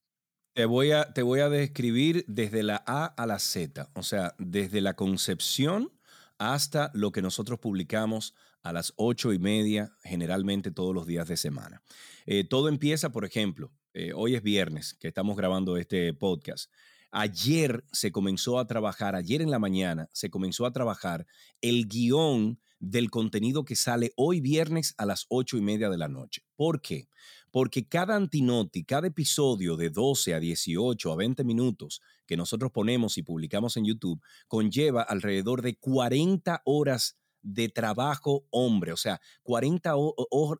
Te 0.53 0.65
voy, 0.65 0.91
a, 0.91 1.11
te 1.13 1.23
voy 1.23 1.39
a 1.39 1.49
describir 1.49 2.25
desde 2.27 2.61
la 2.61 2.83
A 2.85 3.05
a 3.05 3.25
la 3.25 3.39
Z, 3.39 3.89
o 3.95 4.03
sea, 4.03 4.35
desde 4.37 4.81
la 4.81 4.95
concepción 4.95 5.91
hasta 6.37 6.91
lo 6.93 7.11
que 7.11 7.23
nosotros 7.23 7.57
publicamos 7.57 8.35
a 8.61 8.71
las 8.71 8.93
ocho 8.95 9.33
y 9.33 9.39
media, 9.39 9.97
generalmente 10.03 10.69
todos 10.69 10.93
los 10.93 11.07
días 11.07 11.27
de 11.27 11.37
semana. 11.37 11.81
Eh, 12.27 12.43
todo 12.43 12.69
empieza, 12.69 13.11
por 13.11 13.25
ejemplo, 13.25 13.71
eh, 13.95 14.11
hoy 14.13 14.35
es 14.35 14.43
viernes 14.43 14.93
que 14.93 15.07
estamos 15.07 15.35
grabando 15.35 15.75
este 15.75 16.13
podcast. 16.13 16.71
Ayer 17.09 17.83
se 17.91 18.11
comenzó 18.11 18.59
a 18.59 18.67
trabajar, 18.67 19.15
ayer 19.15 19.41
en 19.41 19.49
la 19.49 19.59
mañana 19.59 20.07
se 20.13 20.29
comenzó 20.29 20.67
a 20.67 20.71
trabajar 20.71 21.25
el 21.61 21.87
guion 21.87 22.59
del 22.79 23.09
contenido 23.09 23.65
que 23.65 23.75
sale 23.75 24.11
hoy 24.17 24.39
viernes 24.39 24.93
a 24.97 25.05
las 25.05 25.25
ocho 25.29 25.57
y 25.57 25.61
media 25.61 25.89
de 25.89 25.97
la 25.97 26.09
noche. 26.09 26.43
¿Por 26.55 26.81
qué? 26.81 27.07
Porque 27.53 27.87
cada 27.87 28.15
antinoti, 28.15 28.83
cada 28.83 29.05
episodio 29.05 29.77
de 29.77 29.91
12 29.91 30.33
a 30.33 30.39
18 30.39 31.11
a 31.11 31.15
20 31.15 31.43
minutos 31.43 32.01
que 32.25 32.35
nosotros 32.35 32.71
ponemos 32.71 33.19
y 33.19 33.21
publicamos 33.21 33.77
en 33.77 33.85
YouTube, 33.85 34.19
conlleva 34.47 35.03
alrededor 35.03 35.61
de 35.61 35.77
40 35.77 36.63
horas 36.65 37.19
de 37.43 37.69
trabajo 37.69 38.47
hombre, 38.49 38.91
o 38.91 38.97
sea, 38.97 39.21
40 39.43 39.93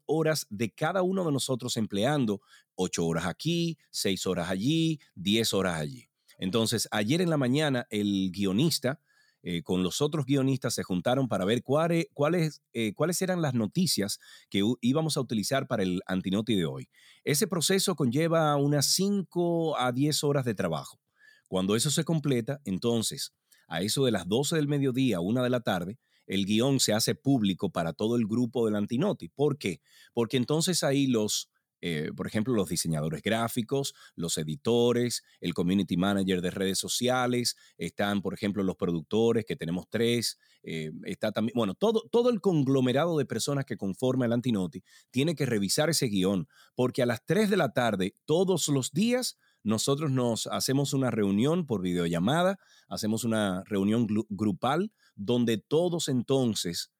horas 0.06 0.46
de 0.52 0.70
cada 0.70 1.02
uno 1.02 1.26
de 1.26 1.32
nosotros 1.32 1.78
empleando 1.78 2.42
8 2.76 3.04
horas 3.04 3.26
aquí, 3.26 3.80
6 3.90 4.28
horas 4.28 4.52
allí, 4.52 5.00
10 5.16 5.52
horas 5.56 5.80
allí. 5.80 6.10
Entonces, 6.38 6.88
ayer 6.92 7.22
en 7.22 7.32
la 7.32 7.38
mañana 7.38 7.88
el 7.90 8.30
guionista 8.32 9.00
eh, 9.44 9.62
con 9.62 9.84
los 9.84 10.02
otros 10.02 10.26
guionistas 10.26 10.74
se 10.74 10.84
juntaron 10.84 11.28
para 11.28 11.44
ver 11.44 11.64
cuáles, 11.64 12.62
eh, 12.72 12.94
cuáles 12.96 13.22
eran 13.22 13.42
las 13.42 13.54
noticias 13.54 14.20
que 14.50 14.64
íbamos 14.82 15.18
a 15.18 15.22
utilizar 15.22 15.68
para 15.68 15.84
el 15.84 16.02
antinoti 16.06 16.56
de 16.56 16.66
hoy. 16.66 16.90
Ese 17.26 17.46
proceso 17.46 17.96
conlleva 17.96 18.56
unas 18.56 18.86
5 18.94 19.78
a 19.78 19.92
10 19.92 20.24
horas 20.24 20.46
de 20.46 20.56
trabajo. 20.56 21.02
Cuando 21.50 21.76
eso 21.76 21.92
se 21.92 22.06
completa, 22.06 22.62
entonces, 22.64 23.34
a 23.68 23.82
eso 23.82 24.06
de 24.06 24.12
las 24.12 24.28
12 24.28 24.56
del 24.56 24.70
mediodía, 24.70 25.20
una 25.20 25.44
de 25.44 25.50
la 25.50 25.60
tarde, 25.60 26.00
el 26.26 26.46
guion 26.46 26.80
se 26.80 26.94
hace 26.94 27.14
público 27.14 27.70
para 27.70 27.92
todo 27.92 28.16
el 28.16 28.26
grupo 28.26 28.66
del 28.66 28.78
Antinoti. 28.78 29.28
¿Por 29.28 29.58
qué? 29.58 29.82
Porque 30.14 30.38
entonces 30.38 30.84
ahí 30.84 31.08
los 31.08 31.50
eh, 31.86 32.12
por 32.16 32.28
ejemplo, 32.28 32.54
los 32.54 32.70
diseñadores 32.70 33.22
gráficos, 33.22 33.94
los 34.16 34.38
editores, 34.38 35.22
el 35.42 35.54
community 35.54 35.98
manager 35.98 36.40
de 36.40 36.50
redes 36.50 36.80
sociales, 36.80 37.58
están, 37.78 38.22
por 38.22 38.34
ejemplo, 38.34 38.64
los 38.64 38.78
productores, 38.78 39.44
que 39.44 39.58
tenemos 39.58 39.90
tres, 39.90 40.40
eh, 40.64 40.92
está 41.04 41.34
también, 41.34 41.52
bueno, 41.58 41.76
todo, 41.76 42.04
todo 42.10 42.30
el 42.30 42.40
conglomerado 42.40 43.18
de 43.18 43.26
personas 43.26 43.66
que 43.66 43.76
conforma 43.76 44.26
el 44.26 44.32
Antinoti 44.32 44.82
tiene 45.12 45.36
que 45.36 45.46
revisar 45.46 45.90
ese 45.90 46.06
guion, 46.06 46.48
porque 46.74 47.02
a 47.04 47.06
las 47.06 47.26
3 47.26 47.50
de 47.50 47.58
la 47.58 47.74
tarde, 47.74 48.16
todos 48.24 48.70
los 48.70 48.94
días, 48.94 49.38
nosotros 49.62 50.10
nos 50.10 50.48
hacemos 50.48 50.94
una 50.94 51.12
reunión 51.12 51.66
por 51.66 51.82
videollamada, 51.82 52.60
hacemos 52.88 53.26
una 53.26 53.62
reunión 53.66 54.08
grupal 54.30 54.94
donde 55.18 55.58
todos 55.58 56.08
entonces 56.08 56.94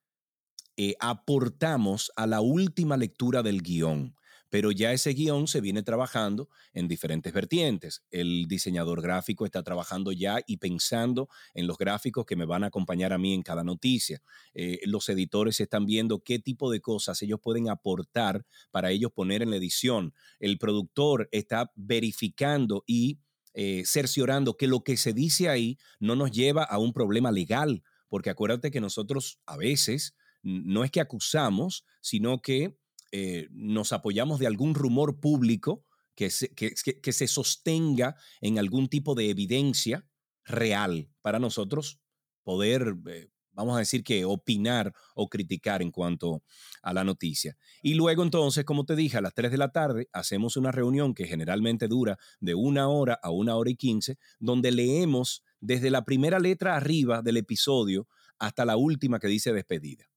eh, 0.76 0.96
aportamos 1.00 2.12
a 2.18 2.28
la 2.28 2.42
última 2.42 2.98
lectura 2.98 3.44
del 3.44 3.62
guion 3.62 4.14
pero 4.54 4.72
ya 4.72 4.94
ese 4.94 5.16
guion 5.16 5.48
se 5.48 5.62
viene 5.62 5.82
trabajando 5.82 6.48
en 6.74 6.88
diferentes 6.88 7.34
vertientes. 7.34 8.04
El 8.12 8.48
diseñador 8.48 9.02
gráfico 9.02 9.48
está 9.48 9.64
trabajando 9.64 10.12
ya 10.12 10.42
y 10.46 10.58
pensando 10.58 11.28
en 11.56 11.66
los 11.66 11.76
gráficos 11.80 12.28
que 12.28 12.36
me 12.36 12.46
van 12.46 12.64
a 12.64 12.68
acompañar 12.68 13.14
a 13.14 13.18
mí 13.18 13.34
en 13.34 13.42
cada 13.42 13.64
noticia. 13.64 14.22
Eh, 14.54 14.80
los 14.86 15.10
editores 15.10 15.60
están 15.60 15.88
viendo 15.88 16.20
qué 16.20 16.38
tipo 16.38 16.70
de 16.70 16.82
cosas 16.82 17.20
ellos 17.24 17.40
pueden 17.42 17.68
aportar 17.68 18.46
para 18.70 18.92
ellos 18.92 19.12
poner 19.12 19.42
en 19.42 19.50
la 19.50 19.56
edición. 19.56 20.14
El 20.40 20.60
productor 20.60 21.30
está 21.32 21.72
verificando 21.76 22.84
y 22.86 23.18
eh, 23.56 23.82
cerciorando 23.88 24.56
que 24.56 24.68
lo 24.68 24.84
que 24.84 24.98
se 24.98 25.14
dice 25.14 25.50
ahí 25.50 25.80
no 26.00 26.16
nos 26.16 26.30
lleva 26.30 26.64
a 26.64 26.78
un 26.78 26.94
problema 26.94 27.32
legal, 27.32 27.82
porque 28.08 28.30
acuérdate 28.30 28.70
que 28.70 28.82
nosotros 28.82 29.40
a 29.48 29.58
veces 29.58 30.14
no 30.44 30.84
es 30.84 30.92
que 30.92 31.02
acusamos, 31.02 31.86
sino 32.02 32.40
que 32.44 32.78
eh, 33.16 33.48
nos 33.52 33.94
apoyamos 33.94 34.40
de 34.40 34.48
algún 34.48 34.74
rumor 34.74 35.20
público 35.20 35.86
que 36.16 36.32
se, 36.32 36.50
que, 36.56 37.14
se 37.14 37.28
sostenga 37.28 38.16
en 38.42 38.58
algún 38.58 38.88
tipo 38.88 39.14
de 39.14 39.30
evidencia 39.30 40.08
real 40.44 41.12
para 41.22 41.38
nosotros 41.38 42.00
poder, 42.42 42.96
eh, 43.06 43.30
vamos 43.52 43.76
a 43.76 43.80
decir 43.80 44.04
que 44.04 44.26
opinar 44.26 44.94
o 45.14 45.30
criticar 45.30 45.84
en 45.84 45.92
cuanto 45.92 46.42
a 46.82 46.92
la 46.92 47.04
noticia. 47.04 47.56
Y 47.84 47.94
luego 47.94 48.24
entonces, 48.24 48.66
como 48.66 48.84
te 48.84 48.96
dije, 48.96 49.18
a 49.18 49.22
las 49.22 49.36
3 49.36 49.52
de 49.52 49.58
la 49.60 49.72
tarde 49.72 50.10
hacemos 50.12 50.58
una 50.58 50.72
reunión 50.72 51.14
que 51.14 51.28
generalmente 51.28 51.88
dura 51.88 52.18
de 52.40 52.56
una 52.56 52.90
hora 52.90 53.20
a 53.22 53.30
una 53.30 53.56
hora 53.58 53.70
y 53.70 53.76
quince, 53.76 54.18
donde 54.40 54.72
leemos 54.72 55.44
desde 55.60 55.92
la 55.92 56.04
primera 56.04 56.40
letra 56.40 56.76
arriba 56.76 57.22
del 57.22 57.38
episodio 57.38 58.08
hasta 58.40 58.66
la 58.66 58.76
última 58.76 59.20
que 59.20 59.28
dice 59.28 59.54
despedida. 59.54 60.10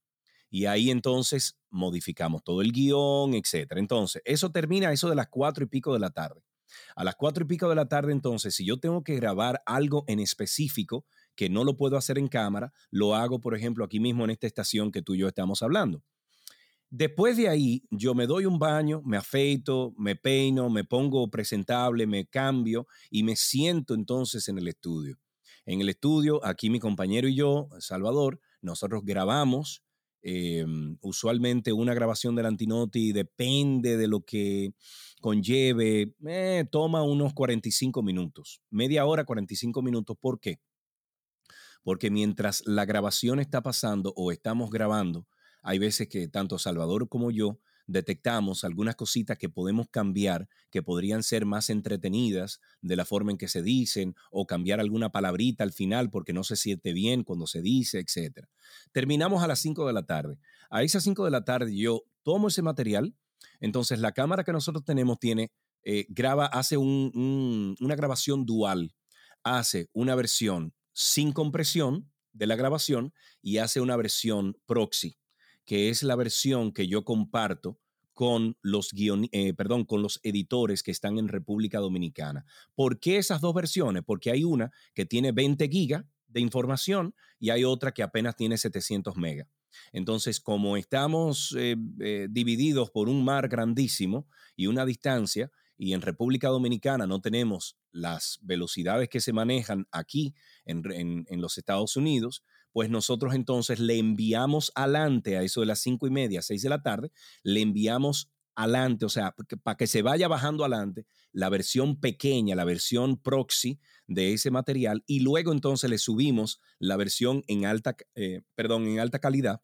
Y 0.50 0.66
ahí 0.66 0.90
entonces 0.90 1.58
modificamos 1.70 2.42
todo 2.44 2.62
el 2.62 2.72
guion, 2.72 3.34
etcétera. 3.34 3.80
Entonces, 3.80 4.22
eso 4.24 4.50
termina 4.50 4.92
eso 4.92 5.08
de 5.08 5.16
las 5.16 5.28
cuatro 5.28 5.64
y 5.64 5.68
pico 5.68 5.92
de 5.92 6.00
la 6.00 6.10
tarde. 6.10 6.42
A 6.94 7.04
las 7.04 7.14
cuatro 7.16 7.44
y 7.44 7.46
pico 7.46 7.68
de 7.68 7.74
la 7.74 7.88
tarde, 7.88 8.12
entonces, 8.12 8.54
si 8.54 8.64
yo 8.64 8.78
tengo 8.78 9.02
que 9.04 9.16
grabar 9.16 9.62
algo 9.66 10.04
en 10.08 10.20
específico 10.20 11.06
que 11.34 11.48
no 11.48 11.64
lo 11.64 11.76
puedo 11.76 11.96
hacer 11.96 12.18
en 12.18 12.28
cámara, 12.28 12.72
lo 12.90 13.14
hago, 13.14 13.40
por 13.40 13.54
ejemplo, 13.54 13.84
aquí 13.84 14.00
mismo 14.00 14.24
en 14.24 14.30
esta 14.30 14.46
estación 14.46 14.90
que 14.90 15.02
tú 15.02 15.14
y 15.14 15.18
yo 15.18 15.28
estamos 15.28 15.62
hablando. 15.62 16.02
Después 16.88 17.36
de 17.36 17.48
ahí, 17.48 17.82
yo 17.90 18.14
me 18.14 18.26
doy 18.26 18.46
un 18.46 18.58
baño, 18.58 19.02
me 19.04 19.16
afeito, 19.16 19.92
me 19.98 20.14
peino, 20.14 20.70
me 20.70 20.84
pongo 20.84 21.28
presentable, 21.30 22.06
me 22.06 22.26
cambio 22.26 22.86
y 23.10 23.22
me 23.22 23.36
siento 23.36 23.94
entonces 23.94 24.48
en 24.48 24.58
el 24.58 24.68
estudio. 24.68 25.18
En 25.66 25.80
el 25.80 25.88
estudio, 25.88 26.44
aquí 26.44 26.70
mi 26.70 26.78
compañero 26.78 27.26
y 27.26 27.34
yo, 27.34 27.68
Salvador, 27.80 28.40
nosotros 28.62 29.02
grabamos 29.04 29.82
Em, 30.28 30.98
usualmente 31.02 31.72
una 31.72 31.94
grabación 31.94 32.34
del 32.34 32.46
Antinoti 32.46 33.12
depende 33.12 33.96
de 33.96 34.08
lo 34.08 34.24
que 34.24 34.74
conlleve, 35.20 36.16
eh, 36.26 36.64
toma 36.68 37.04
unos 37.04 37.32
45 37.32 38.02
minutos, 38.02 38.60
media 38.68 39.06
hora, 39.06 39.22
45 39.24 39.82
minutos. 39.82 40.16
¿Por 40.20 40.40
qué? 40.40 40.58
Porque 41.84 42.10
mientras 42.10 42.64
la 42.66 42.84
grabación 42.84 43.38
está 43.38 43.62
pasando 43.62 44.12
o 44.16 44.32
estamos 44.32 44.70
grabando, 44.70 45.28
hay 45.62 45.78
veces 45.78 46.08
que 46.08 46.26
tanto 46.26 46.58
Salvador 46.58 47.08
como 47.08 47.30
yo 47.30 47.60
detectamos 47.86 48.64
algunas 48.64 48.96
cositas 48.96 49.38
que 49.38 49.48
podemos 49.48 49.88
cambiar, 49.88 50.48
que 50.70 50.82
podrían 50.82 51.22
ser 51.22 51.46
más 51.46 51.70
entretenidas 51.70 52.60
de 52.80 52.96
la 52.96 53.04
forma 53.04 53.30
en 53.30 53.38
que 53.38 53.48
se 53.48 53.62
dicen, 53.62 54.14
o 54.30 54.46
cambiar 54.46 54.80
alguna 54.80 55.10
palabrita 55.10 55.64
al 55.64 55.72
final 55.72 56.10
porque 56.10 56.32
no 56.32 56.44
se 56.44 56.56
siente 56.56 56.92
bien 56.92 57.22
cuando 57.22 57.46
se 57.46 57.62
dice, 57.62 58.00
etc. 58.00 58.46
Terminamos 58.92 59.42
a 59.42 59.46
las 59.46 59.60
5 59.60 59.86
de 59.86 59.92
la 59.92 60.04
tarde. 60.04 60.38
A 60.70 60.82
esas 60.82 61.04
5 61.04 61.24
de 61.24 61.30
la 61.30 61.44
tarde 61.44 61.76
yo 61.76 62.02
tomo 62.22 62.48
ese 62.48 62.62
material, 62.62 63.14
entonces 63.60 64.00
la 64.00 64.12
cámara 64.12 64.44
que 64.44 64.52
nosotros 64.52 64.84
tenemos 64.84 65.18
tiene, 65.18 65.52
eh, 65.84 66.06
graba, 66.08 66.46
hace 66.46 66.76
una 66.76 67.94
grabación 67.94 68.44
dual, 68.44 68.94
hace 69.44 69.88
una 69.92 70.14
versión 70.16 70.74
sin 70.92 71.32
compresión 71.32 72.10
de 72.32 72.46
la 72.46 72.56
grabación 72.56 73.14
y 73.40 73.58
hace 73.58 73.80
una 73.80 73.96
versión 73.96 74.56
proxy 74.66 75.18
que 75.66 75.90
es 75.90 76.02
la 76.02 76.16
versión 76.16 76.72
que 76.72 76.86
yo 76.86 77.04
comparto 77.04 77.78
con 78.14 78.56
los, 78.62 78.92
eh, 78.94 79.52
perdón, 79.52 79.84
con 79.84 80.00
los 80.00 80.20
editores 80.22 80.82
que 80.82 80.90
están 80.90 81.18
en 81.18 81.28
República 81.28 81.80
Dominicana. 81.80 82.46
¿Por 82.74 82.98
qué 82.98 83.18
esas 83.18 83.42
dos 83.42 83.52
versiones? 83.52 84.04
Porque 84.06 84.30
hay 84.30 84.42
una 84.42 84.72
que 84.94 85.04
tiene 85.04 85.32
20 85.32 85.68
gigas 85.68 86.06
de 86.28 86.40
información 86.40 87.14
y 87.38 87.50
hay 87.50 87.64
otra 87.64 87.92
que 87.92 88.02
apenas 88.02 88.34
tiene 88.34 88.56
700 88.56 89.16
megas. 89.16 89.48
Entonces, 89.92 90.40
como 90.40 90.78
estamos 90.78 91.54
eh, 91.58 91.76
eh, 92.00 92.28
divididos 92.30 92.90
por 92.90 93.10
un 93.10 93.22
mar 93.22 93.48
grandísimo 93.48 94.26
y 94.56 94.68
una 94.68 94.86
distancia, 94.86 95.50
y 95.76 95.92
en 95.92 96.00
República 96.00 96.48
Dominicana 96.48 97.06
no 97.06 97.20
tenemos 97.20 97.76
las 97.92 98.38
velocidades 98.40 99.10
que 99.10 99.20
se 99.20 99.34
manejan 99.34 99.86
aquí 99.90 100.34
en 100.64 100.82
los 101.42 101.58
Estados 101.58 101.96
Unidos, 101.96 102.42
pues 102.76 102.90
nosotros 102.90 103.32
entonces 103.32 103.80
le 103.80 103.96
enviamos 103.96 104.70
adelante 104.74 105.38
a 105.38 105.42
eso 105.42 105.60
de 105.60 105.66
las 105.66 105.78
cinco 105.78 106.06
y 106.06 106.10
media, 106.10 106.42
seis 106.42 106.60
de 106.60 106.68
la 106.68 106.82
tarde, 106.82 107.10
le 107.42 107.62
enviamos 107.62 108.30
adelante, 108.54 109.06
o 109.06 109.08
sea, 109.08 109.34
para 109.62 109.78
que 109.78 109.86
se 109.86 110.02
vaya 110.02 110.28
bajando 110.28 110.62
adelante 110.62 111.06
la 111.32 111.48
versión 111.48 111.98
pequeña, 111.98 112.54
la 112.54 112.66
versión 112.66 113.16
proxy 113.16 113.80
de 114.06 114.34
ese 114.34 114.50
material 114.50 115.02
y 115.06 115.20
luego 115.20 115.52
entonces 115.52 115.88
le 115.88 115.96
subimos 115.96 116.60
la 116.78 116.98
versión 116.98 117.44
en 117.46 117.64
alta, 117.64 117.96
eh, 118.14 118.42
perdón, 118.54 118.86
en 118.86 119.00
alta 119.00 119.20
calidad 119.20 119.62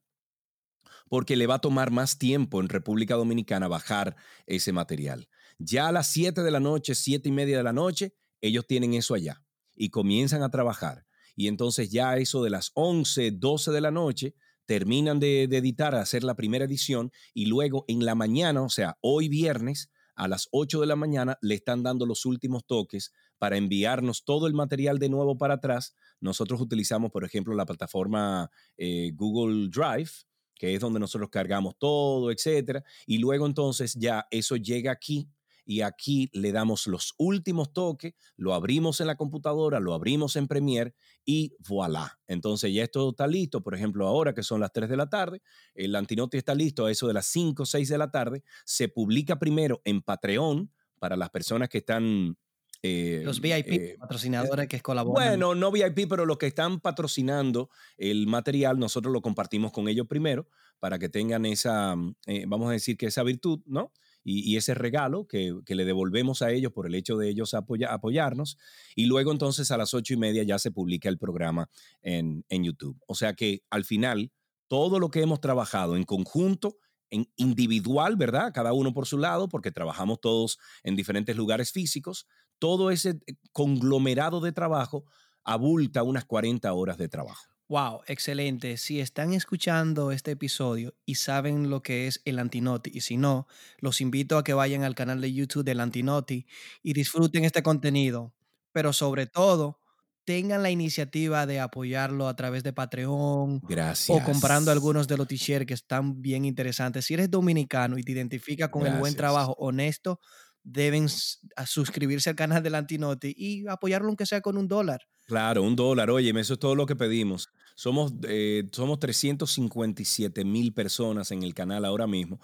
porque 1.11 1.37
le 1.37 1.47
va 1.47 1.57
a 1.57 1.61
tomar 1.61 1.90
más 1.90 2.16
tiempo 2.16 2.62
en 2.62 2.71
República 2.71 3.16
Dominicana 3.16 3.69
bajar 3.69 4.16
ese 4.47 4.73
material. 4.73 5.28
Ya 5.59 5.88
a 5.88 5.92
las 5.92 6.11
7 6.11 6.42
de 6.42 6.50
la 6.50 6.61
noche, 6.61 6.95
siete 6.95 7.28
y 7.28 7.33
media 7.33 7.59
de 7.59 7.62
la 7.62 7.75
noche, 7.75 8.14
ellos 8.40 8.66
tienen 8.66 8.95
eso 8.95 9.12
allá 9.12 9.45
y 9.75 9.90
comienzan 9.90 10.42
a 10.42 10.50
trabajar 10.50 11.04
y 11.36 11.48
entonces 11.48 11.90
ya 11.90 12.16
eso 12.16 12.42
de 12.42 12.50
las 12.50 12.70
11, 12.74 13.32
12 13.32 13.70
de 13.70 13.80
la 13.80 13.90
noche, 13.90 14.34
terminan 14.66 15.20
de, 15.20 15.44
editar, 15.44 15.94
hacer 15.94 16.24
la 16.24 16.34
primera 16.34 16.64
edición 16.64 17.12
y 17.34 17.46
luego 17.46 17.84
en 17.88 18.04
la 18.04 18.14
mañana, 18.14 18.62
o 18.62 18.68
sea, 18.68 18.96
hoy 19.00 19.28
viernes, 19.28 19.90
a 20.14 20.28
las 20.28 20.48
8 20.52 20.80
de 20.80 20.86
la 20.86 20.96
mañana 20.96 21.38
le 21.40 21.54
están 21.54 21.82
dando 21.82 22.04
los 22.04 22.26
últimos 22.26 22.66
toques 22.66 23.12
para 23.38 23.56
enviarnos 23.56 24.24
todo 24.24 24.46
el 24.46 24.54
material 24.54 24.98
de 24.98 25.08
nuevo 25.08 25.38
para 25.38 25.54
atrás. 25.54 25.96
Nosotros 26.20 26.60
utilizamos, 26.60 27.10
por 27.10 27.24
ejemplo, 27.24 27.54
la 27.54 27.64
plataforma 27.64 28.50
eh, 28.76 29.10
Google 29.14 29.68
Drive, 29.68 30.10
que 30.54 30.74
es 30.74 30.80
donde 30.80 31.00
nosotros 31.00 31.30
cargamos 31.30 31.74
todo, 31.78 32.30
etcétera. 32.30 32.84
Y 33.06 33.18
luego 33.18 33.46
entonces 33.46 33.94
ya 33.94 34.26
eso 34.30 34.56
llega 34.56 34.92
aquí 34.92 35.28
y 35.64 35.83
aquí 35.83 36.28
le 36.33 36.52
damos 36.52 36.87
los 36.87 37.14
últimos 37.19 37.73
toques, 37.73 38.14
lo 38.37 38.54
abrimos 38.54 39.00
en 39.00 39.07
la 39.07 39.16
computadora, 39.16 39.81
lo 39.81 39.95
abrimos 39.95 40.37
en 40.37 40.49
Premiere 40.49 40.95
y 41.25 41.54
voilà. 41.69 42.19
Entonces 42.26 42.73
ya 42.73 42.83
esto 42.83 43.11
está 43.11 43.26
listo, 43.26 43.62
por 43.62 43.75
ejemplo, 43.75 44.07
ahora 44.07 44.35
que 44.35 44.42
son 44.42 44.61
las 44.61 44.73
3 44.73 44.88
de 44.88 44.97
la 44.97 45.09
tarde, 45.09 45.42
el 45.75 45.95
Antinoti 45.95 46.37
está 46.37 46.54
listo 46.54 46.87
a 46.87 46.90
eso 46.90 47.07
de 47.07 47.14
las 47.14 47.26
5 47.26 47.62
o 47.62 47.66
6 47.66 47.88
de 47.88 47.99
la 47.99 48.11
tarde, 48.11 48.42
se 48.64 48.88
publica 48.88 49.38
primero 49.38 49.81
en 49.85 50.02
Patreon 50.02 50.71
para 50.99 51.16
las 51.16 51.31
personas 51.31 51.69
que 51.69 51.78
están 51.78 52.37
Eh, 52.85 53.23
los 53.25 53.40
VIP, 53.40 53.69
eh, 53.69 53.97
patrocinadores 53.97 54.66
que 54.66 54.81
colaboran. 54.81 55.38
Bueno, 55.38 55.54
no 55.54 55.71
VIP, 55.71 56.09
pero 56.09 56.26
los 56.26 56.37
que 56.37 56.49
están 56.49 56.81
patrocinando 56.81 57.71
el 57.97 58.26
material, 58.26 58.76
nosotros 58.76 59.12
lo 59.12 59.23
compartimos 59.23 59.71
con 59.71 59.87
ellos 59.87 60.09
primero 60.09 60.49
para 60.81 60.99
que 60.99 61.09
tengan 61.09 61.47
esa, 61.47 61.95
eh, 62.26 62.45
vamos 62.49 62.71
a 62.71 62.73
decir 62.73 62.97
que 62.97 63.07
esa 63.07 63.23
virtud, 63.23 63.61
¿no? 63.66 63.92
Y, 64.24 64.56
ese 64.56 64.74
regalo 64.74 65.26
que, 65.26 65.58
que, 65.66 65.74
le 65.74 65.84
devolvemos 65.84 66.42
a 66.42 66.52
ellos 66.52 66.72
por 66.72 66.86
el 66.86 66.94
hecho 66.94 67.16
de 67.16 67.28
ellos 67.28 67.54
apoya, 67.54 67.92
apoyarnos. 67.92 68.56
Y 68.94 69.06
luego 69.06 69.32
entonces 69.32 69.70
a 69.70 69.76
las 69.76 69.94
ocho 69.94 70.14
y 70.14 70.16
media 70.16 70.42
ya 70.44 70.58
se 70.58 70.70
publica 70.70 71.08
el 71.08 71.18
programa 71.18 71.68
en, 72.02 72.44
en 72.48 72.64
YouTube. 72.64 73.00
O 73.06 73.14
sea 73.14 73.34
que 73.34 73.62
al 73.70 73.84
final, 73.84 74.30
todo 74.68 75.00
lo 75.00 75.10
que 75.10 75.22
hemos 75.22 75.40
trabajado 75.40 75.96
en 75.96 76.04
conjunto 76.04 76.76
en 77.12 77.30
individual, 77.36 78.16
¿verdad? 78.16 78.52
Cada 78.54 78.72
uno 78.72 78.94
por 78.94 79.06
su 79.06 79.18
lado, 79.18 79.48
porque 79.48 79.70
trabajamos 79.70 80.20
todos 80.20 80.58
en 80.82 80.96
diferentes 80.96 81.36
lugares 81.36 81.70
físicos, 81.70 82.26
todo 82.58 82.90
ese 82.90 83.20
eh, 83.26 83.34
conglomerado 83.52 84.40
de 84.40 84.52
trabajo 84.52 85.04
abulta 85.44 86.02
unas 86.02 86.24
40 86.24 86.72
horas 86.72 86.96
de 86.96 87.08
trabajo. 87.08 87.51
Wow, 87.69 88.02
excelente. 88.07 88.76
Si 88.76 89.00
están 89.00 89.33
escuchando 89.33 90.12
este 90.12 90.33
episodio 90.33 90.95
y 91.07 91.14
saben 91.14 91.71
lo 91.71 91.83
que 91.83 92.07
es 92.07 92.21
el 92.26 92.38
Antinoti, 92.38 92.90
y 92.92 93.00
si 93.00 93.16
no, 93.16 93.47
los 93.78 94.00
invito 94.00 94.37
a 94.37 94.45
que 94.45 94.52
vayan 94.52 94.83
al 94.83 94.95
canal 94.95 95.21
de 95.21 95.33
YouTube 95.33 95.64
del 95.64 95.81
Antinoti 95.81 96.47
y 96.83 96.92
disfruten 96.92 97.45
este 97.45 97.62
contenido. 97.62 98.35
Pero 98.73 98.92
sobre 98.92 99.26
todo, 99.26 99.78
tengan 100.25 100.62
la 100.62 100.71
iniciativa 100.71 101.47
de 101.47 101.61
apoyarlo 101.61 102.28
a 102.28 102.37
través 102.37 102.62
de 102.62 102.73
Patreon 102.73 103.61
Gracias. 103.61 104.16
o 104.16 104.23
comprando 104.23 104.71
algunos 104.71 105.09
de 105.09 105.16
los 105.16 105.26
t-shirts 105.26 105.66
que 105.66 105.75
están 105.75 106.21
bien 106.21 106.45
interesantes. 106.45 107.07
Si 107.07 107.14
eres 107.14 107.31
dominicano 107.31 107.97
y 107.99 108.02
te 108.02 108.12
identificas 108.12 108.69
con 108.69 108.87
el 108.87 108.99
buen 108.99 109.16
trabajo 109.16 109.54
honesto, 109.59 110.21
deben 110.62 111.09
suscribirse 111.09 112.31
al 112.31 112.37
canal 112.37 112.62
del 112.62 112.75
Antinoti 112.75 113.35
y 113.37 113.66
apoyarlo 113.66 114.09
aunque 114.09 114.26
sea 114.26 114.40
con 114.42 114.57
un 114.59 114.69
dólar. 114.69 115.00
Claro, 115.32 115.62
un 115.62 115.74
dólar. 115.74 116.10
Oye, 116.10 116.30
eso 116.38 116.52
es 116.52 116.58
todo 116.58 116.74
lo 116.74 116.84
que 116.84 116.94
pedimos. 116.94 117.48
Somos, 117.74 118.12
eh, 118.28 118.64
somos 118.70 118.98
357 118.98 120.44
mil 120.44 120.74
personas 120.74 121.30
en 121.30 121.42
el 121.42 121.54
canal 121.54 121.86
ahora 121.86 122.06
mismo. 122.06 122.38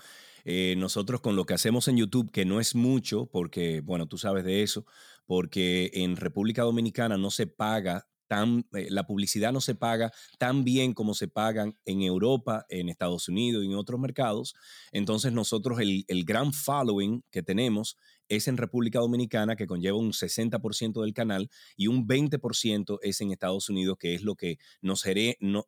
Eh, 0.46 0.74
nosotros 0.78 1.20
con 1.20 1.36
lo 1.36 1.44
que 1.44 1.52
hacemos 1.52 1.86
en 1.88 1.98
YouTube, 1.98 2.30
que 2.30 2.46
no 2.46 2.60
es 2.60 2.74
mucho, 2.74 3.26
porque, 3.26 3.82
bueno, 3.82 4.06
tú 4.06 4.16
sabes 4.16 4.42
de 4.42 4.62
eso, 4.62 4.86
porque 5.26 5.90
en 5.92 6.16
República 6.16 6.62
Dominicana 6.62 7.18
no 7.18 7.30
se 7.30 7.46
paga 7.46 8.06
eh, 8.30 8.86
la 8.90 9.06
publicidad 9.06 9.52
no 9.52 9.60
se 9.60 9.74
paga 9.74 10.12
tan 10.38 10.64
bien 10.64 10.94
como 10.94 11.14
se 11.14 11.28
pagan 11.28 11.74
en 11.84 12.02
Europa, 12.02 12.66
en 12.68 12.88
Estados 12.88 13.28
Unidos 13.28 13.64
y 13.64 13.66
en 13.66 13.74
otros 13.74 14.00
mercados. 14.00 14.54
Entonces 14.92 15.32
nosotros 15.32 15.80
el, 15.80 16.04
el 16.08 16.24
gran 16.24 16.52
following 16.52 17.22
que 17.30 17.42
tenemos 17.42 17.96
es 18.28 18.46
en 18.48 18.56
República 18.56 19.00
Dominicana, 19.00 19.56
que 19.56 19.66
conlleva 19.66 19.98
un 19.98 20.12
60% 20.12 21.02
del 21.02 21.14
canal, 21.14 21.50
y 21.76 21.86
un 21.86 22.06
20% 22.06 22.98
es 23.02 23.20
en 23.20 23.32
Estados 23.32 23.68
Unidos, 23.68 23.96
que 23.98 24.14
es 24.14 24.22
lo 24.22 24.36
que 24.36 24.58
nos, 24.82 25.04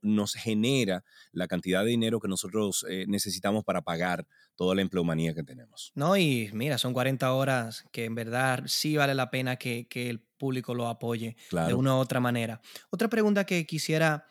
nos 0.02 0.34
genera 0.34 1.04
la 1.32 1.48
cantidad 1.48 1.84
de 1.84 1.90
dinero 1.90 2.20
que 2.20 2.28
nosotros 2.28 2.84
eh, 2.88 3.06
necesitamos 3.08 3.64
para 3.64 3.82
pagar 3.82 4.26
toda 4.56 4.74
la 4.74 4.82
empleomanía 4.82 5.34
que 5.34 5.42
tenemos. 5.42 5.92
No, 5.94 6.16
y 6.16 6.50
mira, 6.52 6.78
son 6.78 6.92
40 6.92 7.32
horas 7.32 7.84
que 7.92 8.04
en 8.04 8.14
verdad 8.14 8.64
sí 8.66 8.96
vale 8.96 9.14
la 9.14 9.30
pena 9.30 9.56
que, 9.56 9.86
el 9.90 10.26
público 10.40 10.75
lo 10.75 10.88
apoye 10.88 11.37
de 11.52 11.75
una 11.75 11.94
u 11.94 11.99
otra 11.99 12.18
manera. 12.18 12.61
Otra 12.90 13.09
pregunta 13.09 13.44
que 13.44 13.64
quisiera 13.66 14.26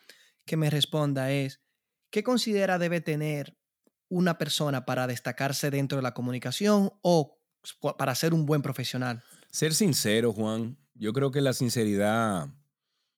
que 0.46 0.58
me 0.58 0.70
responda 0.70 1.32
es, 1.32 1.62
¿qué 2.10 2.24
considera 2.24 2.78
debe 2.80 3.00
tener 3.00 3.56
una 4.10 4.38
persona 4.38 4.86
para 4.86 5.08
destacarse 5.08 5.70
dentro 5.70 5.98
de 5.98 6.02
la 6.02 6.14
comunicación 6.14 6.92
o 7.02 7.40
para 7.98 8.16
ser 8.16 8.34
un 8.34 8.46
buen 8.46 8.62
profesional? 8.62 9.24
Ser 9.52 9.74
sincero, 9.74 10.34
Juan. 10.34 10.78
Yo 10.96 11.14
creo 11.14 11.32
que 11.32 11.42
la 11.42 11.54
sinceridad, 11.54 12.50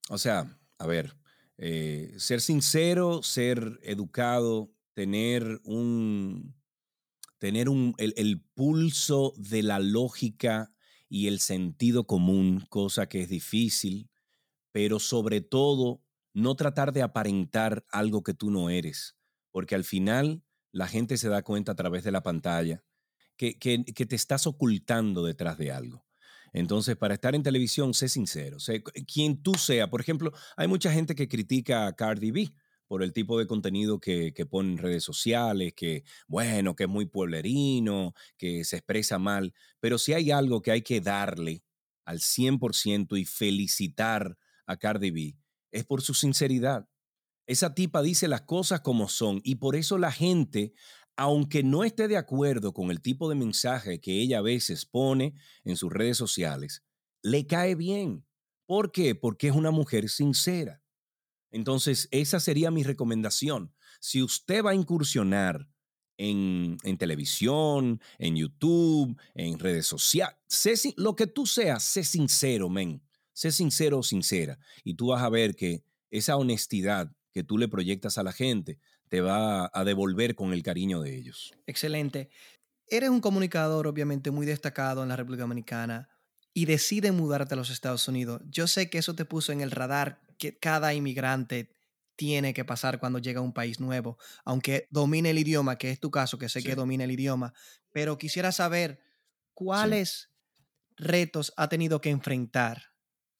o 0.10 0.18
sea, 0.18 0.60
a 0.78 0.86
ver, 0.86 1.16
eh, 1.58 2.14
ser 2.18 2.42
sincero, 2.42 3.24
ser 3.24 3.80
educado, 3.84 4.72
tener 4.94 5.62
un, 5.64 6.54
tener 7.38 7.70
un, 7.70 7.96
el, 7.98 8.14
el, 8.18 8.42
pulso 8.42 9.34
de 9.38 9.64
la 9.64 9.80
lógica 9.80 10.72
y 11.14 11.28
el 11.28 11.42
sentido 11.42 12.08
común, 12.08 12.66
cosa 12.70 13.10
que 13.10 13.22
es 13.22 13.28
difícil, 13.28 14.10
pero 14.72 14.98
sobre 14.98 15.42
todo 15.42 16.02
no 16.34 16.56
tratar 16.56 16.94
de 16.94 17.02
aparentar 17.02 17.86
algo 17.92 18.24
que 18.24 18.34
tú 18.34 18.50
no 18.50 18.70
eres, 18.70 19.18
porque 19.52 19.76
al 19.76 19.84
final 19.84 20.42
la 20.72 20.88
gente 20.88 21.18
se 21.18 21.28
da 21.28 21.42
cuenta 21.42 21.74
a 21.74 21.76
través 21.76 22.06
de 22.06 22.14
la 22.14 22.24
pantalla 22.24 22.86
que, 23.36 23.58
te 23.58 24.16
estás 24.16 24.48
ocultando 24.48 25.26
detrás 25.26 25.58
de 25.58 25.74
algo. 25.74 26.08
Entonces, 26.54 26.96
para 26.96 27.16
estar 27.16 27.36
en 27.36 27.44
televisión, 27.44 27.94
sé 27.94 28.08
sincero, 28.08 28.62
sé 28.62 28.82
quien 29.06 29.44
tú 29.44 29.56
sea. 29.56 29.90
Por 29.90 30.00
ejemplo, 30.00 30.32
hay 30.56 30.70
mucha 30.70 30.94
gente 30.94 31.14
que 31.14 31.28
critica 31.28 31.88
a 31.88 31.94
Cardi 31.94 32.32
B 32.32 32.54
por 32.92 33.04
el 33.04 33.14
tipo 33.14 33.40
de 33.40 33.48
contenido 33.48 34.02
que, 34.02 34.34
que 34.34 34.46
pone 34.46 34.74
en 34.74 34.78
redes 34.78 35.06
sociales, 35.06 35.72
que, 35.74 36.04
bueno, 36.28 36.76
que 36.76 36.84
es 36.84 36.90
muy 36.90 37.06
pueblerino, 37.06 38.14
que 38.38 38.66
se 38.66 38.76
expresa 38.76 39.18
mal. 39.18 39.54
Pero 39.80 39.98
si 39.98 40.12
hay 40.12 40.30
algo 40.30 40.62
que 40.62 40.72
hay 40.72 40.82
que 40.82 41.00
darle 41.00 41.64
al 42.04 42.20
100% 42.20 43.18
y 43.18 43.24
felicitar 43.24 44.38
a 44.66 44.76
Cardi 44.76 45.10
B, 45.10 45.38
es 45.72 45.86
por 45.86 46.02
su 46.02 46.14
sinceridad. 46.14 46.90
Esa 47.48 47.74
tipa 47.74 48.02
dice 48.02 48.28
las 48.28 48.42
cosas 48.42 48.82
como 48.82 49.08
son 49.08 49.40
y 49.46 49.56
por 49.56 49.78
eso 49.78 49.98
la 49.98 50.12
gente 50.12 50.74
aunque 51.16 51.64
no 51.64 51.86
esté 51.86 52.10
de 52.10 52.18
acuerdo 52.18 52.74
con 52.74 52.92
el 52.92 53.00
tipo 53.00 53.30
de 53.30 53.36
mensaje 53.36 54.02
que 54.02 54.20
ella 54.20 54.40
a 54.40 54.42
veces 54.42 54.86
pone 54.86 55.36
en 55.64 55.78
sus 55.78 55.94
redes 55.94 56.18
sociales, 56.18 56.84
le 57.24 57.48
cae 57.48 57.76
bien. 57.76 58.26
¿Por 58.66 58.92
qué? 58.92 59.16
Porque 59.16 59.48
es 59.48 59.56
una 59.56 59.72
mujer 59.72 60.10
sincera. 60.10 60.81
Entonces, 61.52 62.08
esa 62.12 62.40
sería 62.40 62.72
mi 62.72 62.84
recomendación. 62.84 63.74
Si 64.00 64.24
usted 64.24 64.64
va 64.64 64.72
a 64.72 64.76
incursionar 64.76 65.68
en, 66.18 66.78
televisión, 66.98 68.00
en 68.20 68.36
YouTube, 68.36 69.18
en 69.34 69.60
redes 69.60 69.88
sociales, 69.88 70.38
lo 70.96 71.16
que 71.16 71.28
tú 71.28 71.46
seas, 71.46 71.84
sé 71.84 72.04
sincero, 72.04 72.70
men. 72.70 73.02
Sé 73.34 73.52
sincero 73.52 74.00
o 74.00 74.04
sincera. 74.04 74.60
Y 74.84 74.96
tú 74.96 75.08
vas 75.08 75.24
a 75.24 75.30
ver 75.30 75.56
que 75.56 75.84
esa 76.10 76.36
honestidad 76.36 77.12
que 77.32 77.44
tú 77.44 77.58
le 77.58 77.68
proyectas 77.68 78.18
a 78.18 78.24
la 78.24 78.34
gente 78.34 78.80
te 79.08 79.22
va 79.22 79.72
a 79.74 79.84
devolver 79.84 80.36
con 80.36 80.54
el 80.54 80.64
cariño 80.64 81.02
de 81.02 81.16
ellos. 81.16 81.54
Excelente. 81.66 82.30
Eres 82.88 83.10
un 83.10 83.22
comunicador 83.22 83.88
obviamente 83.88 84.32
muy 84.32 84.46
destacado 84.46 85.02
en 85.02 85.10
la 85.10 85.16
República 85.16 85.44
Dominicana 85.44 86.10
y 86.54 86.66
decide 86.66 87.12
mudarte 87.12 87.54
a 87.54 87.58
los 87.58 87.70
Estados 87.70 88.08
Unidos. 88.08 88.42
Yo 88.50 88.68
sé 88.68 88.90
que 88.90 88.98
eso 88.98 89.16
te 89.16 89.26
puso 89.26 89.52
en 89.52 89.62
el 89.62 89.72
radar 89.72 90.22
que 90.38 90.58
cada 90.58 90.94
inmigrante 90.94 91.72
tiene 92.16 92.54
que 92.54 92.66
pasar 92.66 93.00
cuando 93.00 93.20
llega 93.20 93.40
a 93.40 93.44
un 93.44 93.54
país 93.54 93.80
nuevo, 93.80 94.18
aunque 94.44 94.88
domine 94.92 95.32
el 95.32 95.40
idioma, 95.40 95.78
que 95.78 95.92
es 95.92 96.00
tu 96.00 96.12
caso, 96.12 96.38
que 96.38 96.50
sé 96.50 96.62
que 96.62 96.76
domina 96.76 97.04
el 97.04 97.12
idioma, 97.12 97.54
pero 97.92 98.18
quisiera 98.18 98.52
saber 98.52 99.00
cuáles 99.54 100.30
retos 100.98 101.54
ha 101.58 101.68
tenido 101.68 102.02
que 102.02 102.10
enfrentar 102.10 102.92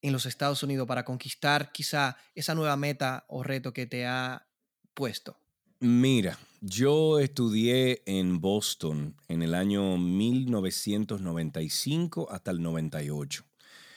en 0.02 0.14
los 0.14 0.26
Estados 0.26 0.64
Unidos 0.64 0.88
para 0.88 1.06
conquistar 1.06 1.72
quizá 1.72 2.18
esa 2.34 2.56
nueva 2.56 2.76
meta 2.76 3.26
o 3.28 3.44
reto 3.44 3.72
que 3.72 3.86
te 3.86 4.08
ha 4.08 4.48
puesto. 4.94 5.38
Mira, 5.80 6.38
yo 6.62 7.20
estudié 7.20 8.04
en 8.06 8.40
Boston 8.40 9.18
en 9.28 9.42
el 9.42 9.54
año 9.56 9.98
1995 9.98 12.32
hasta 12.32 12.52
el 12.52 12.62
98. 12.62 13.44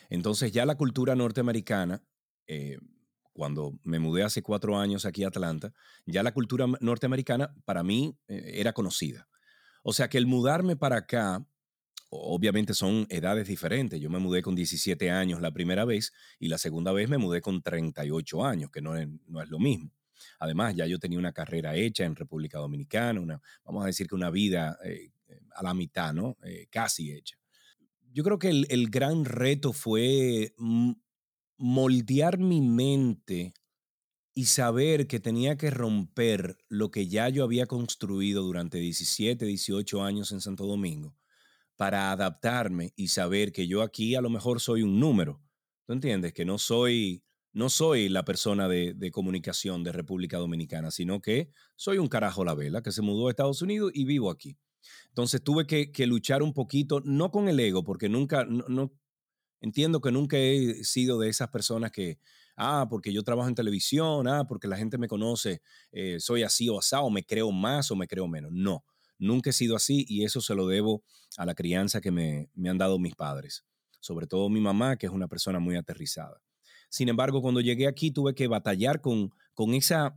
Entonces 0.08 0.50
ya 0.50 0.64
la 0.64 0.76
cultura 0.76 1.14
norteamericana, 1.14 2.02
eh, 2.46 2.78
cuando 3.34 3.78
me 3.82 3.98
mudé 3.98 4.22
hace 4.22 4.42
cuatro 4.42 4.78
años 4.78 5.04
aquí 5.04 5.24
a 5.24 5.28
Atlanta, 5.28 5.74
ya 6.06 6.22
la 6.22 6.32
cultura 6.32 6.66
norteamericana 6.80 7.54
para 7.66 7.82
mí 7.82 8.16
eh, 8.28 8.52
era 8.54 8.72
conocida. 8.72 9.28
O 9.82 9.92
sea 9.92 10.08
que 10.08 10.16
el 10.16 10.26
mudarme 10.26 10.76
para 10.76 10.96
acá, 10.96 11.46
obviamente 12.08 12.72
son 12.72 13.06
edades 13.10 13.46
diferentes. 13.46 14.00
Yo 14.00 14.08
me 14.08 14.18
mudé 14.18 14.40
con 14.40 14.54
17 14.54 15.10
años 15.10 15.42
la 15.42 15.52
primera 15.52 15.84
vez 15.84 16.14
y 16.38 16.48
la 16.48 16.56
segunda 16.56 16.92
vez 16.92 17.10
me 17.10 17.18
mudé 17.18 17.42
con 17.42 17.60
38 17.62 18.44
años, 18.44 18.70
que 18.70 18.80
no 18.80 18.94
no 19.26 19.42
es 19.42 19.50
lo 19.50 19.58
mismo. 19.58 19.90
Además, 20.38 20.74
ya 20.74 20.86
yo 20.86 20.98
tenía 20.98 21.18
una 21.18 21.32
carrera 21.32 21.76
hecha 21.76 22.04
en 22.04 22.16
República 22.16 22.58
Dominicana, 22.58 23.20
una, 23.20 23.40
vamos 23.64 23.84
a 23.84 23.86
decir 23.86 24.06
que 24.06 24.14
una 24.14 24.30
vida 24.30 24.78
eh, 24.84 25.12
a 25.54 25.62
la 25.62 25.74
mitad, 25.74 26.12
¿no? 26.12 26.36
Eh, 26.42 26.66
casi 26.70 27.12
hecha. 27.12 27.36
Yo 28.12 28.22
creo 28.22 28.38
que 28.38 28.48
el, 28.48 28.90
gran 28.90 29.24
reto 29.24 29.72
fue 29.72 30.54
moldear 31.56 32.38
mi 32.38 32.60
mente 32.60 33.54
y 34.34 34.46
saber 34.46 35.06
que 35.06 35.20
tenía 35.20 35.56
que 35.56 35.70
romper 35.70 36.58
lo 36.68 36.90
que 36.90 37.08
ya 37.08 37.28
yo 37.28 37.44
había 37.44 37.66
construido 37.66 38.42
durante 38.42 38.78
17, 38.78 39.44
18 39.44 40.02
años 40.02 40.32
en 40.32 40.40
Santo 40.40 40.66
Domingo 40.66 41.16
para 41.76 42.12
adaptarme 42.12 42.92
y 42.96 43.08
saber 43.08 43.52
que 43.52 43.66
yo 43.66 43.82
aquí 43.82 44.14
a 44.14 44.20
lo 44.20 44.30
mejor 44.30 44.60
soy 44.60 44.82
un 44.82 44.98
número. 44.98 45.40
¿Tú 45.86 45.92
entiendes? 45.92 46.32
Que 46.32 46.44
no 46.44 46.58
soy 46.58 47.24
no 47.54 47.70
soy 47.70 48.08
la 48.08 48.24
persona 48.24 48.68
de, 48.68 49.10
comunicación 49.12 49.84
de 49.84 49.92
República 49.92 50.38
Dominicana, 50.38 50.90
sino 50.90 51.22
que 51.22 51.50
soy 51.76 51.98
un 51.98 52.08
carajo 52.08 52.44
la 52.44 52.54
vela 52.54 52.82
que 52.82 52.90
se 52.90 53.00
mudó 53.00 53.28
a 53.28 53.30
Estados 53.30 53.62
Unidos 53.62 53.92
y 53.94 54.04
vivo 54.04 54.30
aquí. 54.30 54.58
Entonces 55.08 55.42
tuve 55.42 55.66
que, 55.66 56.06
luchar 56.06 56.42
un 56.42 56.52
poquito, 56.52 57.00
no 57.04 57.30
con 57.30 57.48
el 57.48 57.60
ego, 57.60 57.84
porque 57.84 58.08
nunca, 58.08 58.44
no, 58.44 58.92
Entiendo 59.60 60.02
que 60.02 60.12
nunca 60.12 60.36
he 60.36 60.84
sido 60.84 61.18
de 61.18 61.30
esas 61.30 61.48
personas 61.48 61.90
que, 61.90 62.18
ah, 62.54 62.86
porque 62.90 63.14
yo 63.14 63.22
trabajo 63.22 63.48
en 63.48 63.54
televisión, 63.54 64.28
ah, 64.28 64.44
porque 64.46 64.68
la 64.68 64.76
gente 64.76 64.98
me 64.98 65.08
conoce, 65.08 65.62
eh, 65.90 66.20
soy 66.20 66.42
así 66.42 66.68
o 66.68 66.78
asado, 66.78 67.04
o 67.04 67.10
me 67.10 67.24
creo 67.24 67.50
más 67.50 67.90
o 67.90 67.96
me 67.96 68.06
creo 68.06 68.28
menos. 68.28 68.50
No, 68.52 68.84
nunca 69.16 69.48
he 69.48 69.52
sido 69.54 69.74
así 69.74 70.04
y 70.06 70.22
eso 70.24 70.42
se 70.42 70.54
lo 70.54 70.66
debo 70.66 71.02
a 71.38 71.46
la 71.46 71.54
crianza 71.54 72.02
que 72.02 72.10
me 72.10 72.50
han 72.68 72.76
dado 72.76 72.98
mis 72.98 73.14
padres, 73.14 73.64
sobre 74.00 74.26
todo 74.26 74.50
mi 74.50 74.60
mamá, 74.60 74.98
que 74.98 75.06
es 75.06 75.12
una 75.12 75.28
persona 75.28 75.60
muy 75.60 75.76
aterrizada. 75.76 76.43
Sin 76.94 77.08
embargo, 77.08 77.42
cuando 77.42 77.60
llegué 77.60 77.88
aquí 77.88 78.12
tuve 78.12 78.36
que 78.36 78.46
batallar 78.46 79.00
con, 79.00 79.32
con 79.52 79.74
esa 79.74 80.16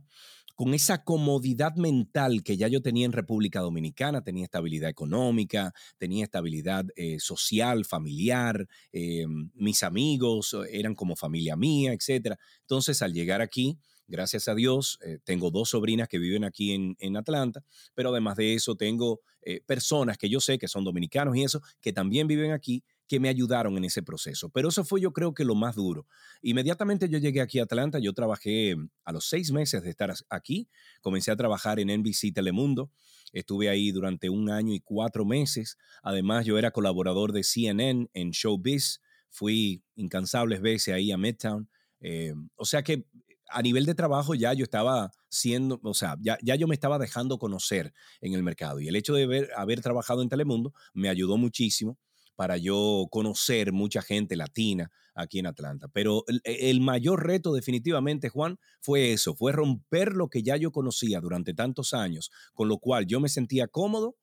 con 0.54 0.74
esa 0.74 1.02
comodidad 1.02 1.74
mental 1.74 2.44
que 2.44 2.56
ya 2.56 2.68
yo 2.68 2.80
tenía 2.80 3.04
en 3.06 3.12
República 3.12 3.60
Dominicana, 3.60 4.22
tenía 4.22 4.44
estabilidad 4.44 4.88
económica, 4.90 5.72
tenía 5.98 6.24
estabilidad 6.24 6.84
eh, 6.94 7.18
social, 7.18 7.84
familiar, 7.84 8.68
eh, 8.92 9.26
mis 9.54 9.82
amigos 9.82 10.56
eran 10.70 10.94
como 10.94 11.16
familia 11.16 11.56
mía, 11.56 11.92
etc. 11.92 12.36
Entonces, 12.60 13.02
al 13.02 13.12
llegar 13.12 13.40
aquí, 13.40 13.78
gracias 14.08 14.46
a 14.46 14.54
Dios, 14.54 14.98
eh, 15.04 15.18
tengo 15.24 15.50
dos 15.52 15.70
sobrinas 15.70 16.08
que 16.08 16.18
viven 16.18 16.44
aquí 16.44 16.72
en, 16.72 16.96
en 17.00 17.16
Atlanta, 17.16 17.64
pero 17.94 18.10
además 18.10 18.36
de 18.36 18.54
eso 18.54 18.76
tengo 18.76 19.20
personas 19.66 20.18
que 20.18 20.28
yo 20.28 20.40
sé 20.40 20.58
que 20.58 20.68
son 20.68 20.84
dominicanos 20.84 21.34
y 21.34 21.42
eso, 21.42 21.62
que 21.80 21.92
también 21.94 22.26
viven 22.26 22.50
aquí 22.50 22.84
que 23.08 23.18
me 23.18 23.28
ayudaron 23.28 23.76
en 23.76 23.84
ese 23.84 24.02
proceso. 24.02 24.50
Pero 24.50 24.68
eso 24.68 24.84
fue 24.84 25.00
yo 25.00 25.12
creo 25.12 25.32
que 25.32 25.44
lo 25.44 25.54
más 25.54 25.74
duro. 25.74 26.06
Inmediatamente 26.42 27.08
yo 27.08 27.18
llegué 27.18 27.40
aquí 27.40 27.58
a 27.58 27.64
Atlanta, 27.64 27.98
yo 27.98 28.12
trabajé 28.12 28.76
a 29.04 29.12
los 29.12 29.28
seis 29.28 29.50
meses 29.50 29.82
de 29.82 29.90
estar 29.90 30.12
aquí, 30.28 30.68
comencé 31.00 31.30
a 31.30 31.36
trabajar 31.36 31.80
en 31.80 31.88
NBC 31.88 32.32
Telemundo, 32.34 32.92
estuve 33.32 33.70
ahí 33.70 33.90
durante 33.90 34.28
un 34.28 34.50
año 34.50 34.74
y 34.74 34.80
cuatro 34.80 35.24
meses, 35.24 35.78
además 36.02 36.44
yo 36.44 36.58
era 36.58 36.70
colaborador 36.70 37.32
de 37.32 37.42
CNN 37.42 38.08
en 38.12 38.30
Showbiz, 38.30 39.00
fui 39.30 39.82
incansables 39.96 40.60
veces 40.60 40.94
ahí 40.94 41.10
a 41.10 41.16
Midtown, 41.16 41.68
eh, 42.00 42.34
o 42.56 42.64
sea 42.64 42.82
que 42.82 43.06
a 43.50 43.62
nivel 43.62 43.86
de 43.86 43.94
trabajo 43.94 44.34
ya 44.34 44.52
yo 44.52 44.62
estaba 44.62 45.10
siendo, 45.30 45.80
o 45.82 45.94
sea, 45.94 46.16
ya, 46.20 46.36
ya, 46.42 46.54
yo 46.54 46.68
me 46.68 46.74
estaba 46.74 46.98
dejando 46.98 47.38
conocer 47.38 47.94
en 48.20 48.34
el 48.34 48.42
mercado 48.42 48.78
y 48.80 48.88
el 48.88 48.96
hecho 48.96 49.14
de 49.14 49.48
haber 49.56 49.80
trabajado 49.80 50.20
en 50.20 50.28
Telemundo 50.28 50.74
me 50.92 51.08
ayudó 51.08 51.38
muchísimo 51.38 51.98
para 52.38 52.56
yo 52.56 53.08
conocer 53.10 53.72
mucha 53.72 54.00
gente 54.00 54.36
latina 54.36 54.92
aquí 55.16 55.40
en 55.40 55.48
Atlanta. 55.48 55.88
Pero 55.88 56.22
e, 56.44 56.70
el, 56.70 56.80
mayor 56.80 57.26
reto 57.26 57.52
definitivamente, 57.52 58.28
Juan, 58.28 58.60
fue 58.80 59.12
eso, 59.12 59.34
fue 59.34 59.50
romper 59.50 60.12
lo 60.12 60.28
que 60.28 60.44
ya 60.44 60.56
yo 60.56 60.70
conocía 60.70 61.20
durante 61.20 61.52
tantos 61.52 61.94
años, 61.94 62.30
con 62.54 62.68
lo 62.68 62.78
cual 62.78 63.06
yo 63.06 63.18
me 63.18 63.28
sentía 63.28 63.66
cómodo 63.66 64.14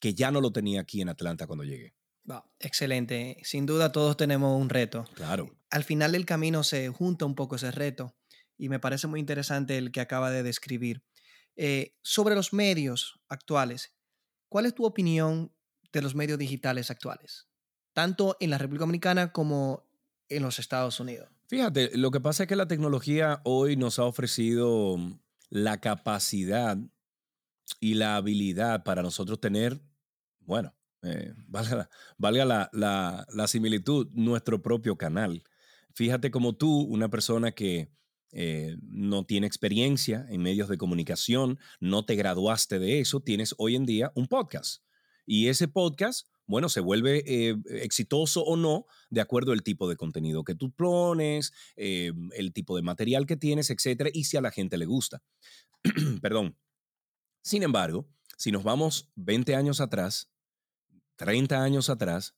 que 0.00 0.12
ya 0.12 0.32
no 0.32 0.40
lo 0.40 0.50
tenía 0.50 0.80
aquí 0.80 1.02
en 1.02 1.08
Atlanta 1.08 1.46
cuando 1.46 1.62
llegué. 1.62 1.94
excelente. 2.58 3.36
Sin 3.44 3.64
duda 3.64 3.92
todos 3.92 4.16
tenemos 4.16 4.60
un 4.60 4.68
reto. 4.68 5.04
Claro. 5.14 5.56
Al 5.70 5.84
final 5.84 6.10
del 6.10 6.26
camino 6.26 6.64
se 6.64 6.88
junta 6.88 7.26
un 7.26 7.36
poco 7.36 7.54
ese 7.54 7.70
reto 7.70 8.12
y 8.58 8.70
me 8.70 8.80
parece 8.80 9.06
muy 9.06 9.20
interesante 9.20 9.78
el 9.78 9.92
que 9.92 10.00
acaba 10.00 10.32
de 10.32 10.42
describir. 10.42 11.04
Eh, 11.54 11.94
sobre 12.02 12.34
los 12.34 12.52
medios 12.52 13.20
actuales, 13.28 13.94
¿cuál 14.48 14.66
es 14.66 14.74
tu 14.74 14.84
opinión 14.84 15.54
de 15.92 16.02
los 16.02 16.16
medios 16.16 16.40
digitales 16.40 16.90
actuales? 16.90 17.46
Tanto 17.92 18.36
en 18.40 18.50
la 18.50 18.58
República 18.58 18.82
Dominicana 18.82 19.32
como 19.32 19.84
en 20.28 20.42
los 20.42 20.58
Estados 20.58 20.98
Unidos. 21.00 21.28
Fíjate, 21.46 21.96
lo 21.96 22.10
que 22.10 22.20
pasa 22.20 22.44
es 22.44 22.48
que 22.48 22.56
la 22.56 22.68
tecnología 22.68 23.40
hoy 23.44 23.76
nos 23.76 23.98
ha 23.98 24.04
ofrecido 24.04 24.96
la 25.50 25.80
capacidad 25.80 26.78
y 27.78 27.94
la 27.94 28.16
habilidad 28.16 28.84
para 28.84 29.02
nosotros 29.02 29.40
tener, 29.40 29.80
bueno, 30.40 30.74
eh, 31.02 31.34
valga, 32.18 32.70
la, 32.72 33.46
similitud, 33.46 34.08
nuestro 34.12 34.62
propio 34.62 34.96
canal. 34.96 35.42
Fíjate 35.94 36.30
como 36.30 36.54
tú, 36.54 36.80
una 36.80 37.10
persona 37.10 37.52
que 37.52 37.92
eh, 38.32 38.78
no 38.80 39.26
tiene 39.26 39.46
experiencia 39.46 40.26
en 40.30 40.40
medios 40.40 40.68
de 40.68 40.78
comunicación, 40.78 41.58
no 41.80 42.06
te 42.06 42.14
graduaste 42.14 42.78
de 42.78 43.00
eso, 43.00 43.20
tienes 43.20 43.54
hoy 43.58 43.76
en 43.76 43.84
día 43.84 44.10
un 44.14 44.26
podcast. 44.26 44.82
Y 45.26 45.48
ese 45.48 45.68
podcast 45.68 46.28
bueno, 46.52 46.68
se 46.68 46.80
vuelve 46.80 47.24
eh, 47.26 47.56
exitoso 47.80 48.42
o 48.42 48.56
no 48.56 48.84
de 49.08 49.22
acuerdo 49.22 49.52
al 49.52 49.62
tipo 49.62 49.88
de 49.88 49.96
contenido 49.96 50.44
que 50.44 50.54
tú 50.54 50.70
pones, 50.70 51.54
eh, 51.76 52.12
el 52.36 52.52
tipo 52.52 52.76
de 52.76 52.82
material 52.82 53.26
que 53.26 53.38
tienes, 53.38 53.70
etcétera, 53.70 54.10
y 54.12 54.24
si 54.24 54.36
a 54.36 54.42
la 54.42 54.50
gente 54.50 54.76
le 54.76 54.84
gusta. 54.84 55.22
Perdón. 56.20 56.58
Sin 57.42 57.62
embargo, 57.62 58.06
si 58.36 58.52
nos 58.52 58.64
vamos 58.64 59.10
20 59.16 59.56
años 59.56 59.80
atrás, 59.80 60.30
30 61.16 61.62
años 61.62 61.88
atrás, 61.88 62.34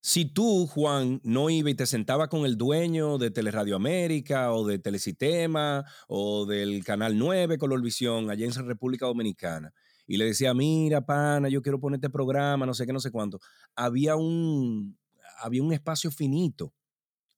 si 0.00 0.24
tú, 0.24 0.66
Juan, 0.66 1.20
no 1.22 1.50
iba 1.50 1.68
y 1.68 1.74
te 1.74 1.84
sentaba 1.84 2.30
con 2.30 2.46
el 2.46 2.56
dueño 2.56 3.18
de 3.18 3.30
Teleradio 3.30 3.76
América 3.76 4.54
o 4.54 4.66
de 4.66 4.78
Telesistema 4.78 5.84
o 6.08 6.46
del 6.46 6.82
Canal 6.82 7.18
9 7.18 7.58
Colorvisión 7.58 8.30
allá 8.30 8.46
en 8.46 8.54
República 8.66 9.04
Dominicana 9.04 9.74
y 10.10 10.16
le 10.16 10.24
decía, 10.24 10.52
mira, 10.54 11.06
pana, 11.06 11.48
yo 11.48 11.62
quiero 11.62 11.78
poner 11.78 11.98
este 11.98 12.10
programa, 12.10 12.66
no 12.66 12.74
sé 12.74 12.84
qué, 12.84 12.92
no 12.92 12.98
sé 12.98 13.12
cuánto, 13.12 13.38
había 13.76 14.16
un, 14.16 14.98
había 15.38 15.62
un 15.62 15.72
espacio 15.72 16.10
finito. 16.10 16.74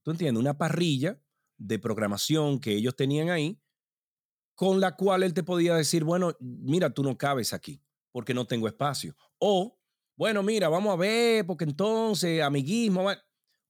¿Tú 0.02 0.11
entiendes? 0.11 0.40
Una 0.40 0.56
parrilla 0.56 1.20
de 1.58 1.78
programación 1.78 2.58
que 2.58 2.72
ellos 2.72 2.96
tenían 2.96 3.28
ahí, 3.28 3.61
con 4.54 4.80
la 4.80 4.96
cual 4.96 5.22
él 5.22 5.35
te 5.35 5.42
podía 5.42 5.74
decir, 5.74 6.02
bueno, 6.02 6.35
mira, 6.40 6.88
tú 6.88 7.02
no 7.02 7.18
cabes 7.18 7.52
aquí, 7.52 7.82
porque 8.11 8.32
no 8.32 8.46
tengo 8.46 8.66
espacio. 8.66 9.14
O, 9.37 9.78
bueno, 10.16 10.42
mira, 10.42 10.70
vamos 10.70 10.94
a 10.94 10.96
ver, 10.96 11.44
porque 11.44 11.64
entonces, 11.64 12.40
amiguismo, 12.40 13.06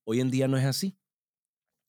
hoy 0.04 0.20
en 0.20 0.30
día 0.30 0.46
no 0.46 0.56
es 0.56 0.64
así. 0.64 0.96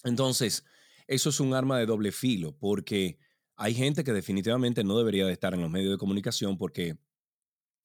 Entonces, 0.04 0.66
eso 1.06 1.30
es 1.30 1.40
un 1.40 1.54
arma 1.54 1.78
de 1.78 1.86
doble 1.86 2.12
filo, 2.12 2.58
porque 2.58 3.20
hay 3.56 3.74
gente 3.74 4.04
que 4.04 4.14
definitivamente 4.14 4.84
no 4.84 4.98
debería 4.98 5.26
de 5.26 5.34
estar 5.34 5.54
en 5.54 5.62
los 5.62 5.70
medios 5.70 5.92
de 5.92 5.98
comunicación 5.98 6.58
porque 6.58 6.98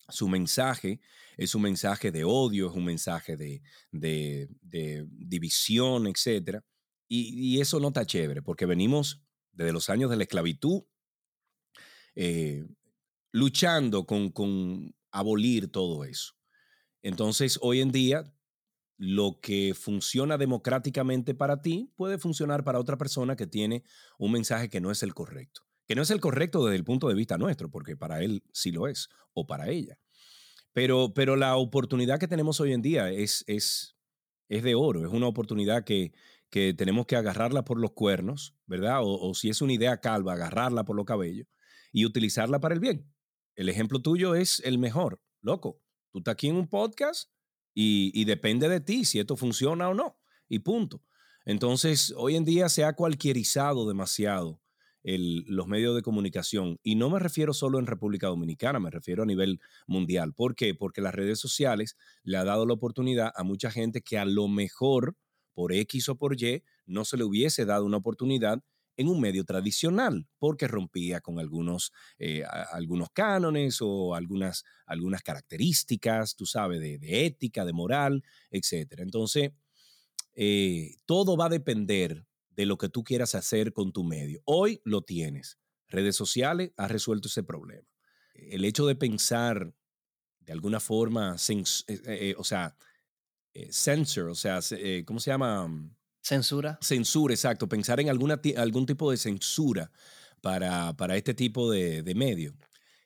su 0.09 0.29
mensaje 0.29 1.01
es 1.37 1.55
un 1.55 1.63
mensaje 1.63 2.11
de 2.11 2.25
odio, 2.25 2.69
es 2.69 2.75
un 2.75 2.85
mensaje 2.85 3.37
de, 3.37 3.63
división, 5.11 6.07
etc. 6.07 6.61
Y, 7.09 7.61
eso 7.61 7.79
no 7.81 7.89
está 7.89 8.07
chévere, 8.07 8.43
porque 8.43 8.67
venimos 8.67 9.23
desde 9.53 9.73
los 9.73 9.91
años 9.91 10.11
de 10.11 10.17
la 10.17 10.23
esclavitud 10.25 10.83
eh, 12.15 12.67
luchando 13.33 14.07
con, 14.07 14.31
con 14.31 14.95
abolir 15.11 15.71
todo 15.71 16.05
eso. 16.05 16.35
Entonces, 17.03 17.59
hoy 17.63 17.81
en 17.81 17.93
día, 17.93 18.25
lo 18.99 19.39
que 19.41 19.75
funciona 19.75 20.37
democráticamente 20.37 21.33
para 21.33 21.63
ti 21.63 21.93
puede 21.97 22.19
funcionar 22.19 22.65
para 22.65 22.81
otra 22.81 22.99
persona 22.99 23.37
que 23.37 23.47
tiene 23.47 23.85
un 24.19 24.33
mensaje 24.33 24.69
que 24.69 24.81
no 24.81 24.91
es 24.91 25.05
el 25.05 25.15
correcto. 25.15 25.63
Que 25.87 25.95
no 25.95 26.03
es 26.03 26.11
el 26.11 26.21
correcto 26.21 26.65
desde 26.65 26.77
el 26.77 26.85
punto 26.85 27.09
de 27.09 27.15
vista 27.15 27.39
nuestro, 27.39 27.71
porque 27.71 27.97
para 27.97 28.23
él 28.23 28.43
sí 28.53 28.73
lo 28.73 28.89
es, 28.89 29.09
o 29.33 29.47
para 29.47 29.69
ella. 29.71 29.99
Pero, 30.73 31.15
pero 31.15 31.37
la 31.37 31.57
oportunidad 31.57 32.19
que 32.19 32.29
tenemos 32.29 32.61
hoy 32.61 32.73
en 32.73 32.83
día 32.83 33.11
es, 33.11 33.45
es, 33.47 33.97
es 34.49 34.63
de 34.65 34.75
oro, 34.75 35.07
es 35.07 35.13
una 35.13 35.29
oportunidad 35.29 35.85
que, 35.85 36.13
que 36.51 36.75
tenemos 36.75 37.07
que 37.07 37.17
agarrarla 37.17 37.65
por 37.65 37.81
los 37.81 37.93
cuernos, 37.93 38.57
¿verdad? 38.67 39.03
O, 39.03 39.29
o, 39.29 39.35
si 39.35 39.49
es 39.49 39.63
una 39.63 39.73
idea 39.73 40.01
calva, 40.01 40.33
agarrarla 40.33 40.85
por 40.85 40.97
los 40.97 41.07
cabellos 41.07 41.47
y 41.93 42.05
utilizarla 42.05 42.59
para 42.59 42.75
el 42.75 42.81
bien. 42.81 43.11
El 43.55 43.69
ejemplo 43.69 44.03
tuyo 44.03 44.35
es 44.35 44.61
el 44.65 44.79
mejor, 44.79 45.23
loco. 45.41 45.81
Tú 46.11 46.19
estás 46.19 46.33
aquí 46.33 46.49
en 46.49 46.57
un 46.57 46.69
podcast 46.69 47.31
y, 47.75 48.25
depende 48.25 48.69
de 48.69 48.81
ti 48.81 49.05
si 49.05 49.19
esto 49.19 49.37
funciona 49.37 49.89
o 49.89 49.95
no, 49.95 50.19
y 50.49 50.61
punto. 50.61 51.03
Entonces, 51.45 52.13
hoy 52.17 52.37
en 52.37 52.45
día 52.45 52.69
se 52.69 52.85
ha 52.85 52.95
cualquierizado 52.95 53.89
demasiado 53.89 54.61
los 55.03 55.67
medios 55.69 55.95
de 55.95 56.03
comunicación. 56.03 56.79
Y 56.83 56.97
no 56.97 57.09
me 57.09 57.19
refiero 57.19 57.55
solo 57.55 57.79
en 57.79 57.87
República 57.87 58.27
Dominicana, 58.27 58.81
me 58.81 58.91
refiero 58.91 59.23
a 59.23 59.27
nivel 59.27 59.61
mundial. 59.87 60.35
¿Por 60.35 60.55
qué? 60.55 60.75
Porque 60.75 61.01
las 61.01 61.15
redes 61.15 61.39
sociales 61.39 61.97
le 62.23 62.37
ha 62.37 62.45
dado 62.45 62.67
la 62.67 62.75
oportunidad 62.75 63.33
a 63.35 63.45
mucha 63.45 63.71
gente 63.71 64.03
que 64.03 64.19
a 64.19 64.25
lo 64.25 64.49
mejor, 64.49 65.17
por 65.55 65.73
X 65.73 66.09
o 66.11 66.17
por 66.17 66.41
Y, 66.41 66.63
no 66.85 67.05
se 67.05 67.17
le 67.17 67.25
hubiese 67.25 67.65
dado 67.65 67.87
una 67.87 67.99
oportunidad 67.99 68.63
en 68.99 69.09
un 69.09 69.21
medio 69.21 69.45
tradicional, 69.45 70.27
porque 70.41 70.67
rompía 70.67 71.21
con 71.21 71.39
algunos, 71.39 71.93
eh, 72.19 72.43
algunos 72.73 73.11
cánones 73.11 73.79
o 73.81 74.17
algunas, 74.17 74.65
algunas 74.87 75.23
características, 75.23 76.35
tú 76.35 76.47
sabes, 76.47 76.81
de, 76.81 76.99
ética, 77.01 77.65
de 77.65 77.73
moral, 77.73 78.25
etc. 78.51 78.95
Entonces, 78.99 79.53
eh, 80.35 80.97
todo 81.07 81.37
va 81.37 81.47
a 81.47 81.49
depender 81.49 82.27
de 82.51 82.67
lo 82.67 82.77
que 82.77 82.89
tú 82.89 83.05
quieras 83.05 83.37
hacer 83.37 83.73
con 83.73 83.93
tu 83.93 84.03
medio. 84.03 84.43
Hoy 84.45 84.81
lo 84.85 85.03
tienes. 85.03 85.59
Redes 85.87 86.17
sociales 86.17 86.73
ha 86.77 86.89
resuelto 86.89 87.29
ese 87.29 87.45
problema. 87.45 87.89
El 88.35 88.65
hecho 88.65 88.85
de 88.85 88.97
pensar 88.97 89.73
de 90.41 90.53
alguna 90.53 90.81
forma, 90.81 91.37
eh, 91.87 92.35
o 92.37 92.43
sea, 92.43 92.77
censor, 93.71 94.31
o 94.31 94.35
sea, 94.35 94.59
¿cómo 95.05 95.21
se 95.21 95.31
llama? 95.31 95.71
Censura. 96.29 96.79
Censura, 96.83 97.33
exacto. 97.33 97.67
Pensar 97.67 98.01
en 98.01 98.11
alguna, 98.11 98.39
algún 98.59 98.85
tipo 98.85 99.11
de 99.11 99.17
censura 99.17 99.91
para, 100.43 100.95
para 100.95 101.17
este 101.17 101.33
tipo 101.33 101.71
de, 101.71 102.03
de 102.03 102.15
medio. 102.15 102.55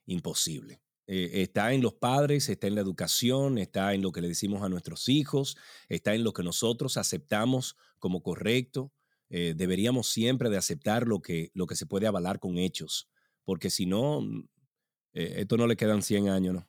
Imposible. 0.06 0.82
Eh, 1.06 1.42
está 1.42 1.72
en 1.72 1.82
los 1.82 1.94
padres, 1.94 2.48
está 2.48 2.66
en 2.66 2.74
la 2.74 2.80
educación, 2.80 3.58
está 3.58 3.94
en 3.94 4.02
lo 4.02 4.11
que 4.11 4.20
le 4.20 4.26
decimos 4.26 4.64
a 4.64 4.68
nuestros 4.68 5.08
hijos, 5.08 5.56
está 5.88 6.14
en 6.14 6.24
lo 6.24 6.32
que 6.32 6.42
nosotros 6.42 6.96
aceptamos 6.96 7.76
como 8.00 8.24
correcto. 8.24 8.92
Eh, 9.30 9.54
deberíamos 9.56 10.08
siempre 10.08 10.50
de 10.50 10.56
aceptar 10.56 11.06
lo 11.06 11.22
que, 11.22 11.52
lo 11.54 11.68
que 11.68 11.76
se 11.76 11.87
puede 11.87 12.08
avalar 12.08 12.40
con 12.40 12.58
hechos, 12.58 13.08
porque 13.44 13.70
si 13.70 13.87
no, 13.87 14.22
mm, 14.22 14.48
eh, 15.14 15.35
esto 15.38 15.56
no 15.56 15.68
le 15.68 15.76
quedan 15.76 16.02
100 16.02 16.28
años, 16.28 16.54
¿no? 16.54 16.68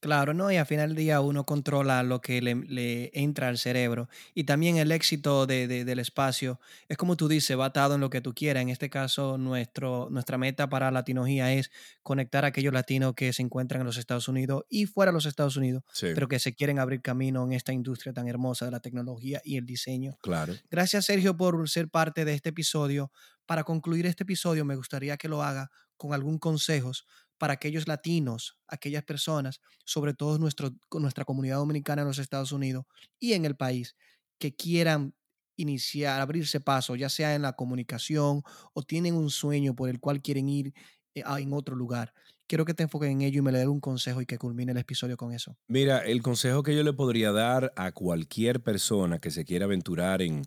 Claro, 0.00 0.32
¿no? 0.32 0.50
Y 0.50 0.56
al 0.56 0.64
final 0.64 0.88
del 0.88 0.96
día 0.96 1.20
uno 1.20 1.44
controla 1.44 2.02
lo 2.02 2.22
que 2.22 2.40
le, 2.40 3.10
entra 3.12 3.48
al 3.48 3.58
cerebro. 3.58 4.08
Y 4.34 4.44
también 4.44 4.78
el 4.78 4.92
éxito 4.92 5.46
del 5.46 5.98
espacio 5.98 6.58
es 6.88 6.96
como 6.96 7.16
tú 7.16 7.28
dices, 7.28 7.58
va 7.58 7.66
atado 7.66 7.96
en 7.96 8.00
lo 8.00 8.08
que 8.08 8.22
tú 8.22 8.34
quieras. 8.34 8.62
En 8.62 8.70
este 8.70 8.88
caso, 8.88 9.36
nuestro, 9.36 10.08
nuestra 10.10 10.38
meta 10.38 10.70
para 10.70 10.90
Latinogía 10.90 11.52
es 11.52 11.70
conectar 12.02 12.46
a 12.46 12.48
aquellos 12.48 12.72
latinos 12.72 13.14
que 13.14 13.32
se 13.34 13.42
encuentran 13.42 13.82
en 13.82 13.86
los 13.86 13.98
Estados 13.98 14.26
Unidos 14.26 14.64
y 14.70 14.86
fuera 14.86 15.12
de 15.12 15.16
los 15.16 15.26
Estados 15.26 15.56
Unidos, 15.56 15.82
pero 16.00 16.28
que 16.28 16.38
se 16.38 16.54
quieren 16.54 16.78
abrir 16.78 17.02
camino 17.02 17.44
en 17.44 17.52
esta 17.52 17.74
industria 17.74 18.14
tan 18.14 18.26
hermosa 18.26 18.64
de 18.64 18.70
la 18.70 18.80
tecnología 18.80 19.42
y 19.44 19.58
el 19.58 19.66
diseño. 19.66 20.16
Claro. 20.22 20.54
Gracias, 20.70 21.04
Sergio, 21.04 21.36
por 21.36 21.68
ser 21.68 21.90
parte 21.90 22.24
de 22.24 22.32
este 22.32 22.48
episodio. 22.48 23.12
Para 23.44 23.64
concluir 23.64 24.06
este 24.06 24.22
episodio, 24.22 24.64
me 24.64 24.76
gustaría 24.76 25.18
que 25.18 25.28
lo 25.28 25.42
haga 25.42 25.70
con 25.96 26.14
algún 26.14 26.38
consejo 26.38 26.92
para 27.40 27.54
aquellos 27.54 27.88
latinos, 27.88 28.58
aquellas 28.68 29.02
personas, 29.02 29.62
sobre 29.86 30.12
todo 30.12 30.38
nuestro, 30.38 30.72
nuestra 30.92 31.24
comunidad 31.24 31.56
dominicana 31.56 32.02
en 32.02 32.08
los 32.08 32.18
Estados 32.18 32.52
Unidos 32.52 32.84
y 33.18 33.32
en 33.32 33.46
el 33.46 33.56
país, 33.56 33.96
que 34.38 34.54
quieran 34.54 35.14
iniciar, 35.56 36.20
abrirse 36.20 36.60
paso, 36.60 36.96
ya 36.96 37.08
sea 37.08 37.34
en 37.34 37.40
la 37.40 37.54
comunicación 37.54 38.42
o 38.74 38.82
tienen 38.82 39.14
un 39.14 39.30
sueño 39.30 39.74
por 39.74 39.88
el 39.88 40.00
cual 40.00 40.20
quieren 40.20 40.50
ir 40.50 40.74
eh, 41.14 41.22
en 41.38 41.52
otro 41.54 41.74
lugar. 41.74 42.12
Quiero 42.46 42.66
que 42.66 42.74
te 42.74 42.82
enfoques 42.82 43.08
en 43.08 43.22
ello 43.22 43.38
y 43.38 43.42
me 43.42 43.52
le 43.52 43.60
dé 43.60 43.68
un 43.68 43.80
consejo 43.80 44.20
y 44.20 44.26
que 44.26 44.36
culmine 44.36 44.72
el 44.72 44.78
episodio 44.78 45.16
con 45.16 45.32
eso. 45.32 45.56
Mira, 45.66 46.00
el 46.00 46.20
consejo 46.20 46.62
que 46.62 46.76
yo 46.76 46.82
le 46.82 46.92
podría 46.92 47.32
dar 47.32 47.72
a 47.74 47.92
cualquier 47.92 48.62
persona 48.62 49.18
que 49.18 49.30
se 49.30 49.46
quiera 49.46 49.64
aventurar 49.64 50.20
en, 50.20 50.42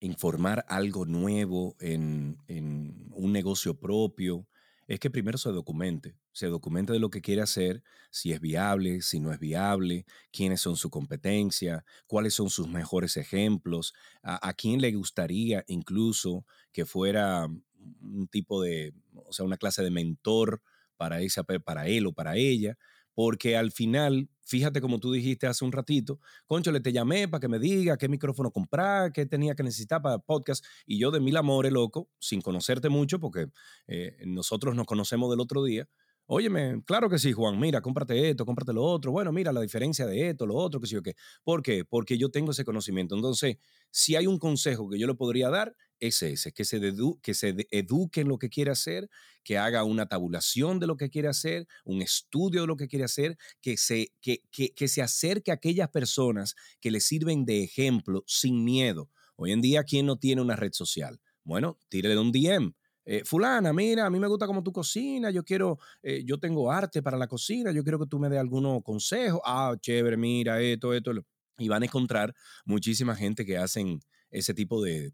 informar 0.00 0.64
algo 0.68 1.04
nuevo, 1.06 1.76
en, 1.78 2.38
en 2.48 3.08
un 3.12 3.32
negocio 3.32 3.78
propio, 3.78 4.48
es 4.86 5.00
que 5.00 5.10
primero 5.10 5.38
se 5.38 5.50
documente, 5.50 6.16
se 6.32 6.46
documente 6.48 6.92
de 6.92 6.98
lo 6.98 7.10
que 7.10 7.22
quiere 7.22 7.42
hacer, 7.42 7.82
si 8.10 8.32
es 8.32 8.40
viable, 8.40 9.02
si 9.02 9.20
no 9.20 9.32
es 9.32 9.38
viable, 9.38 10.06
quiénes 10.32 10.60
son 10.60 10.76
su 10.76 10.90
competencia, 10.90 11.84
cuáles 12.06 12.34
son 12.34 12.50
sus 12.50 12.68
mejores 12.68 13.16
ejemplos, 13.16 13.94
a, 14.22 14.52
quién 14.54 14.80
le 14.80 14.92
gustaría 14.92 15.64
incluso 15.66 16.44
que 16.72 16.84
fuera 16.84 17.46
un 17.46 18.28
tipo 18.28 18.62
de, 18.62 18.94
o 19.14 19.32
sea, 19.32 19.44
una 19.44 19.56
clase 19.56 19.82
de 19.82 19.90
mentor 19.90 20.62
para, 20.96 21.20
esa, 21.20 21.42
para 21.44 21.88
él 21.88 22.06
o 22.06 22.12
para 22.12 22.36
ella, 22.36 22.76
porque 23.14 23.56
al 23.56 23.72
final 23.72 24.28
fíjate 24.44 24.80
como 24.80 24.98
tú 24.98 25.12
dijiste 25.12 25.46
hace 25.46 25.64
un 25.64 25.72
ratito, 25.72 26.20
concho, 26.46 26.72
le 26.72 26.80
te 26.80 26.92
llamé 26.92 27.28
para 27.28 27.40
que 27.40 27.48
me 27.48 27.58
diga 27.58 27.96
qué 27.96 28.08
micrófono 28.08 28.50
comprar, 28.50 29.12
qué 29.12 29.24
tenía 29.24 29.54
que 29.54 29.62
necesitar 29.62 30.02
para 30.02 30.18
podcast, 30.18 30.64
y 30.84 30.98
yo 30.98 31.10
de 31.10 31.20
mil 31.20 31.36
amores, 31.36 31.72
loco, 31.72 32.10
sin 32.18 32.40
conocerte 32.42 32.88
mucho, 32.88 33.18
porque 33.18 33.46
eh, 33.86 34.16
nosotros 34.26 34.74
nos 34.74 34.86
conocemos 34.86 35.30
del 35.30 35.40
otro 35.40 35.64
día, 35.64 35.88
Óyeme, 36.26 36.82
claro 36.86 37.10
que 37.10 37.18
sí, 37.18 37.32
Juan, 37.32 37.58
mira, 37.58 37.82
cómprate 37.82 38.30
esto, 38.30 38.46
cómprate 38.46 38.72
lo 38.72 38.84
otro. 38.84 39.10
Bueno, 39.10 39.32
mira 39.32 39.52
la 39.52 39.60
diferencia 39.60 40.06
de 40.06 40.30
esto, 40.30 40.46
lo 40.46 40.54
otro, 40.54 40.80
que 40.80 40.86
sí 40.86 40.96
o 40.96 41.02
qué. 41.02 41.14
¿Por 41.42 41.62
qué? 41.62 41.84
Porque 41.84 42.16
yo 42.16 42.30
tengo 42.30 42.52
ese 42.52 42.64
conocimiento. 42.64 43.16
Entonces, 43.16 43.56
si 43.90 44.14
hay 44.16 44.26
un 44.26 44.38
consejo 44.38 44.88
que 44.88 44.98
yo 44.98 45.06
le 45.06 45.14
podría 45.14 45.50
dar, 45.50 45.76
es 46.02 46.20
ese, 46.22 46.52
que 46.52 46.64
se, 46.64 46.80
que 47.22 47.34
se 47.34 47.54
eduque 47.70 48.22
en 48.22 48.28
lo 48.28 48.38
que 48.38 48.48
quiere 48.48 48.72
hacer, 48.72 49.08
que 49.44 49.56
haga 49.56 49.84
una 49.84 50.06
tabulación 50.06 50.80
de 50.80 50.88
lo 50.88 50.96
que 50.96 51.10
quiere 51.10 51.28
hacer, 51.28 51.68
un 51.84 52.02
estudio 52.02 52.62
de 52.62 52.66
lo 52.66 52.76
que 52.76 52.88
quiere 52.88 53.04
hacer, 53.04 53.38
que 53.60 53.76
se, 53.76 54.12
que, 54.20 54.42
que, 54.50 54.74
que 54.74 54.88
se 54.88 55.00
acerque 55.00 55.52
a 55.52 55.54
aquellas 55.54 55.90
personas 55.90 56.56
que 56.80 56.90
le 56.90 57.00
sirven 57.00 57.44
de 57.44 57.62
ejemplo 57.62 58.24
sin 58.26 58.64
miedo. 58.64 59.10
Hoy 59.36 59.52
en 59.52 59.60
día, 59.60 59.84
¿quién 59.84 60.06
no 60.06 60.18
tiene 60.18 60.42
una 60.42 60.56
red 60.56 60.72
social? 60.72 61.20
Bueno, 61.44 61.78
tírele 61.88 62.18
un 62.18 62.32
DM 62.32 62.74
eh, 63.04 63.24
fulana, 63.24 63.72
mira, 63.72 64.06
a 64.06 64.10
mí 64.10 64.20
me 64.20 64.28
gusta 64.28 64.46
cómo 64.46 64.62
tú 64.62 64.72
cocinas, 64.72 65.34
yo 65.34 65.44
quiero, 65.44 65.78
eh, 66.02 66.22
yo 66.24 66.38
tengo 66.38 66.70
arte 66.70 67.02
para 67.02 67.16
la 67.16 67.26
cocina, 67.26 67.72
yo 67.72 67.82
quiero 67.82 67.98
que 67.98 68.06
tú 68.06 68.18
me 68.18 68.28
des 68.28 68.38
algunos 68.38 68.82
consejos. 68.84 69.40
Ah, 69.44 69.74
chévere, 69.80 70.16
mira, 70.16 70.60
esto, 70.60 70.92
esto. 70.94 71.12
Y 71.58 71.68
van 71.68 71.82
a 71.82 71.86
encontrar 71.86 72.34
muchísima 72.64 73.14
gente 73.16 73.44
que 73.44 73.56
hacen 73.58 74.00
ese 74.30 74.54
tipo 74.54 74.80
de, 74.82 75.12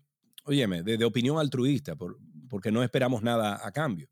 óyeme, 0.48 0.82
de, 0.82 1.04
opinión 1.04 1.38
altruista, 1.38 1.94
porque 2.48 2.72
no 2.72 2.82
esperamos 2.82 3.22
nada 3.22 3.60
a 3.62 3.70
cambio. 3.70 4.08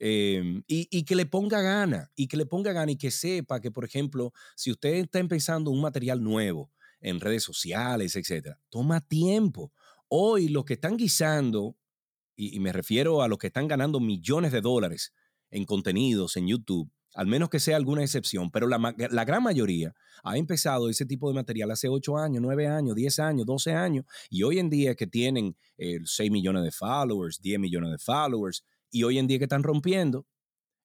Em, 0.00 0.62
y, 0.68 0.88
y, 0.90 1.04
que 1.04 1.16
le 1.16 1.26
ponga 1.26 1.60
gana, 1.60 2.10
y 2.14 2.28
que 2.28 2.36
le 2.36 2.46
ponga 2.46 2.72
gana 2.72 2.92
y 2.92 2.96
que 2.96 3.10
sepa 3.10 3.60
que, 3.60 3.70
por 3.70 3.84
ejemplo, 3.84 4.32
si 4.54 4.70
usted 4.70 4.94
está 4.94 5.18
empezando 5.18 5.70
un 5.70 5.80
material 5.80 6.22
nuevo 6.22 6.70
en 7.00 7.20
redes 7.20 7.42
sociales, 7.42 8.14
etcétera, 8.14 8.60
toma 8.68 9.00
tiempo. 9.00 9.72
Hoy 10.08 10.48
los 10.48 10.64
que 10.64 10.74
están 10.74 10.96
guisando 10.96 11.76
y, 12.38 12.60
me 12.60 12.72
refiero 12.72 13.20
a 13.20 13.28
los 13.28 13.38
que 13.38 13.48
están 13.48 13.66
ganando 13.66 13.98
millones 13.98 14.52
de 14.52 14.60
dólares 14.60 15.12
en 15.50 15.64
contenidos 15.64 16.36
en 16.36 16.46
YouTube, 16.46 16.88
al 17.14 17.26
menos 17.26 17.48
que 17.48 17.60
sea 17.60 17.76
alguna 17.76 18.02
excepción, 18.02 18.50
pero 18.50 18.68
la, 18.68 19.24
gran 19.24 19.42
mayoría 19.42 19.94
ha 20.22 20.36
empezado 20.36 20.88
ese 20.88 21.06
tipo 21.06 21.28
de 21.28 21.34
material 21.34 21.70
hace 21.70 21.88
8 21.88 22.16
años, 22.16 22.42
9 22.42 22.66
años, 22.66 22.94
10 22.94 23.18
años, 23.20 23.46
12 23.46 23.72
años, 23.72 24.04
y 24.30 24.42
hoy 24.42 24.58
en 24.58 24.70
día 24.70 24.94
que 24.94 25.06
tienen 25.06 25.56
6 25.78 26.20
eh, 26.20 26.30
millones 26.30 26.62
de 26.64 26.70
followers, 26.70 27.40
10 27.40 27.58
millones 27.58 27.90
de 27.90 27.98
followers, 27.98 28.64
y 28.90 29.02
hoy 29.02 29.18
en 29.18 29.26
día 29.26 29.38
que 29.38 29.44
están 29.44 29.62
rompiendo, 29.62 30.26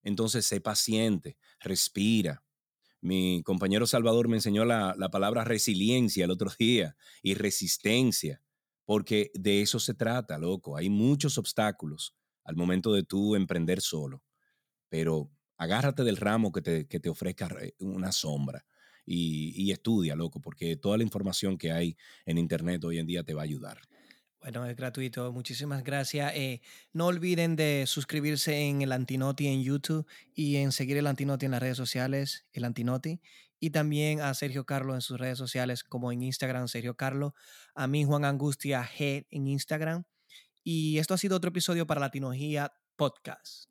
entonces 0.02 0.46
sé 0.46 0.60
paciente, 0.60 1.36
respira. 1.60 2.42
Mi 3.00 3.42
compañero 3.42 3.86
Salvador 3.86 4.28
me 4.28 4.36
enseñó 4.36 4.64
la, 4.64 4.94
la 4.98 5.10
palabra 5.10 5.44
resiliencia 5.44 6.24
el 6.24 6.30
otro 6.30 6.50
día 6.58 6.96
y 7.22 7.34
resistencia 7.34 8.40
porque 8.84 9.30
de 9.34 9.62
eso 9.62 9.78
se 9.78 9.94
trata, 9.94 10.38
loco. 10.38 10.76
Hay 10.76 10.90
muchos 10.90 11.38
obstáculos 11.38 12.14
al 12.44 12.56
momento 12.56 12.92
de 12.92 13.02
tú 13.02 13.34
emprender 13.34 13.80
solo, 13.80 14.22
pero 14.88 15.30
agárrate 15.64 16.04
del 16.04 16.16
ramo 16.16 16.52
que 16.52 16.62
te, 16.62 16.86
que 16.86 17.00
te 17.00 17.08
ofrezca 17.08 17.48
una 17.80 18.12
sombra 18.12 18.64
y, 19.04 19.52
y, 19.56 19.72
estudia, 19.72 20.16
loco, 20.16 20.40
porque 20.40 20.76
toda 20.76 20.96
la 20.96 21.02
información 21.02 21.58
que 21.58 21.72
hay 21.72 21.96
en 22.24 22.38
Internet 22.38 22.84
hoy 22.84 22.98
en 22.98 23.06
día 23.06 23.22
te 23.22 23.34
va 23.34 23.42
a 23.42 23.44
ayudar. 23.44 23.78
Bueno, 24.40 24.66
es 24.66 24.76
gratuito. 24.76 25.32
Muchísimas 25.32 25.82
gracias. 25.84 26.32
Eh, 26.34 26.60
no 26.92 27.06
olviden 27.06 27.56
de 27.56 27.84
suscribirse 27.86 28.68
en 28.68 28.82
el 28.82 28.92
Antinoti 28.92 29.46
en 29.46 29.62
YouTube 29.62 30.06
y 30.34 30.56
en 30.56 30.70
seguir 30.70 30.98
el 30.98 31.06
Antinoti 31.06 31.46
en 31.46 31.52
las 31.52 31.62
redes 31.62 31.78
sociales, 31.78 32.44
el 32.52 32.64
Antinoti 32.64 33.20
y 33.64 33.70
también 33.70 34.20
a 34.20 34.34
Sergio 34.34 34.66
Carlos 34.66 34.94
en 34.96 35.00
sus 35.00 35.18
redes 35.18 35.38
sociales 35.38 35.84
como 35.84 36.12
en 36.12 36.22
Instagram, 36.22 36.68
Sergio 36.68 36.96
Carlos, 36.96 37.32
a 37.74 37.86
mí 37.86 38.04
Juan 38.04 38.26
Angustia 38.26 38.86
G 38.86 39.26
en 39.30 39.46
Instagram. 39.48 40.04
Y 40.62 40.98
esto 40.98 41.14
ha 41.14 41.18
sido 41.18 41.38
otro 41.38 41.48
episodio 41.48 41.86
para 41.86 42.02
Latinología 42.02 42.74
Podcast. 42.96 43.70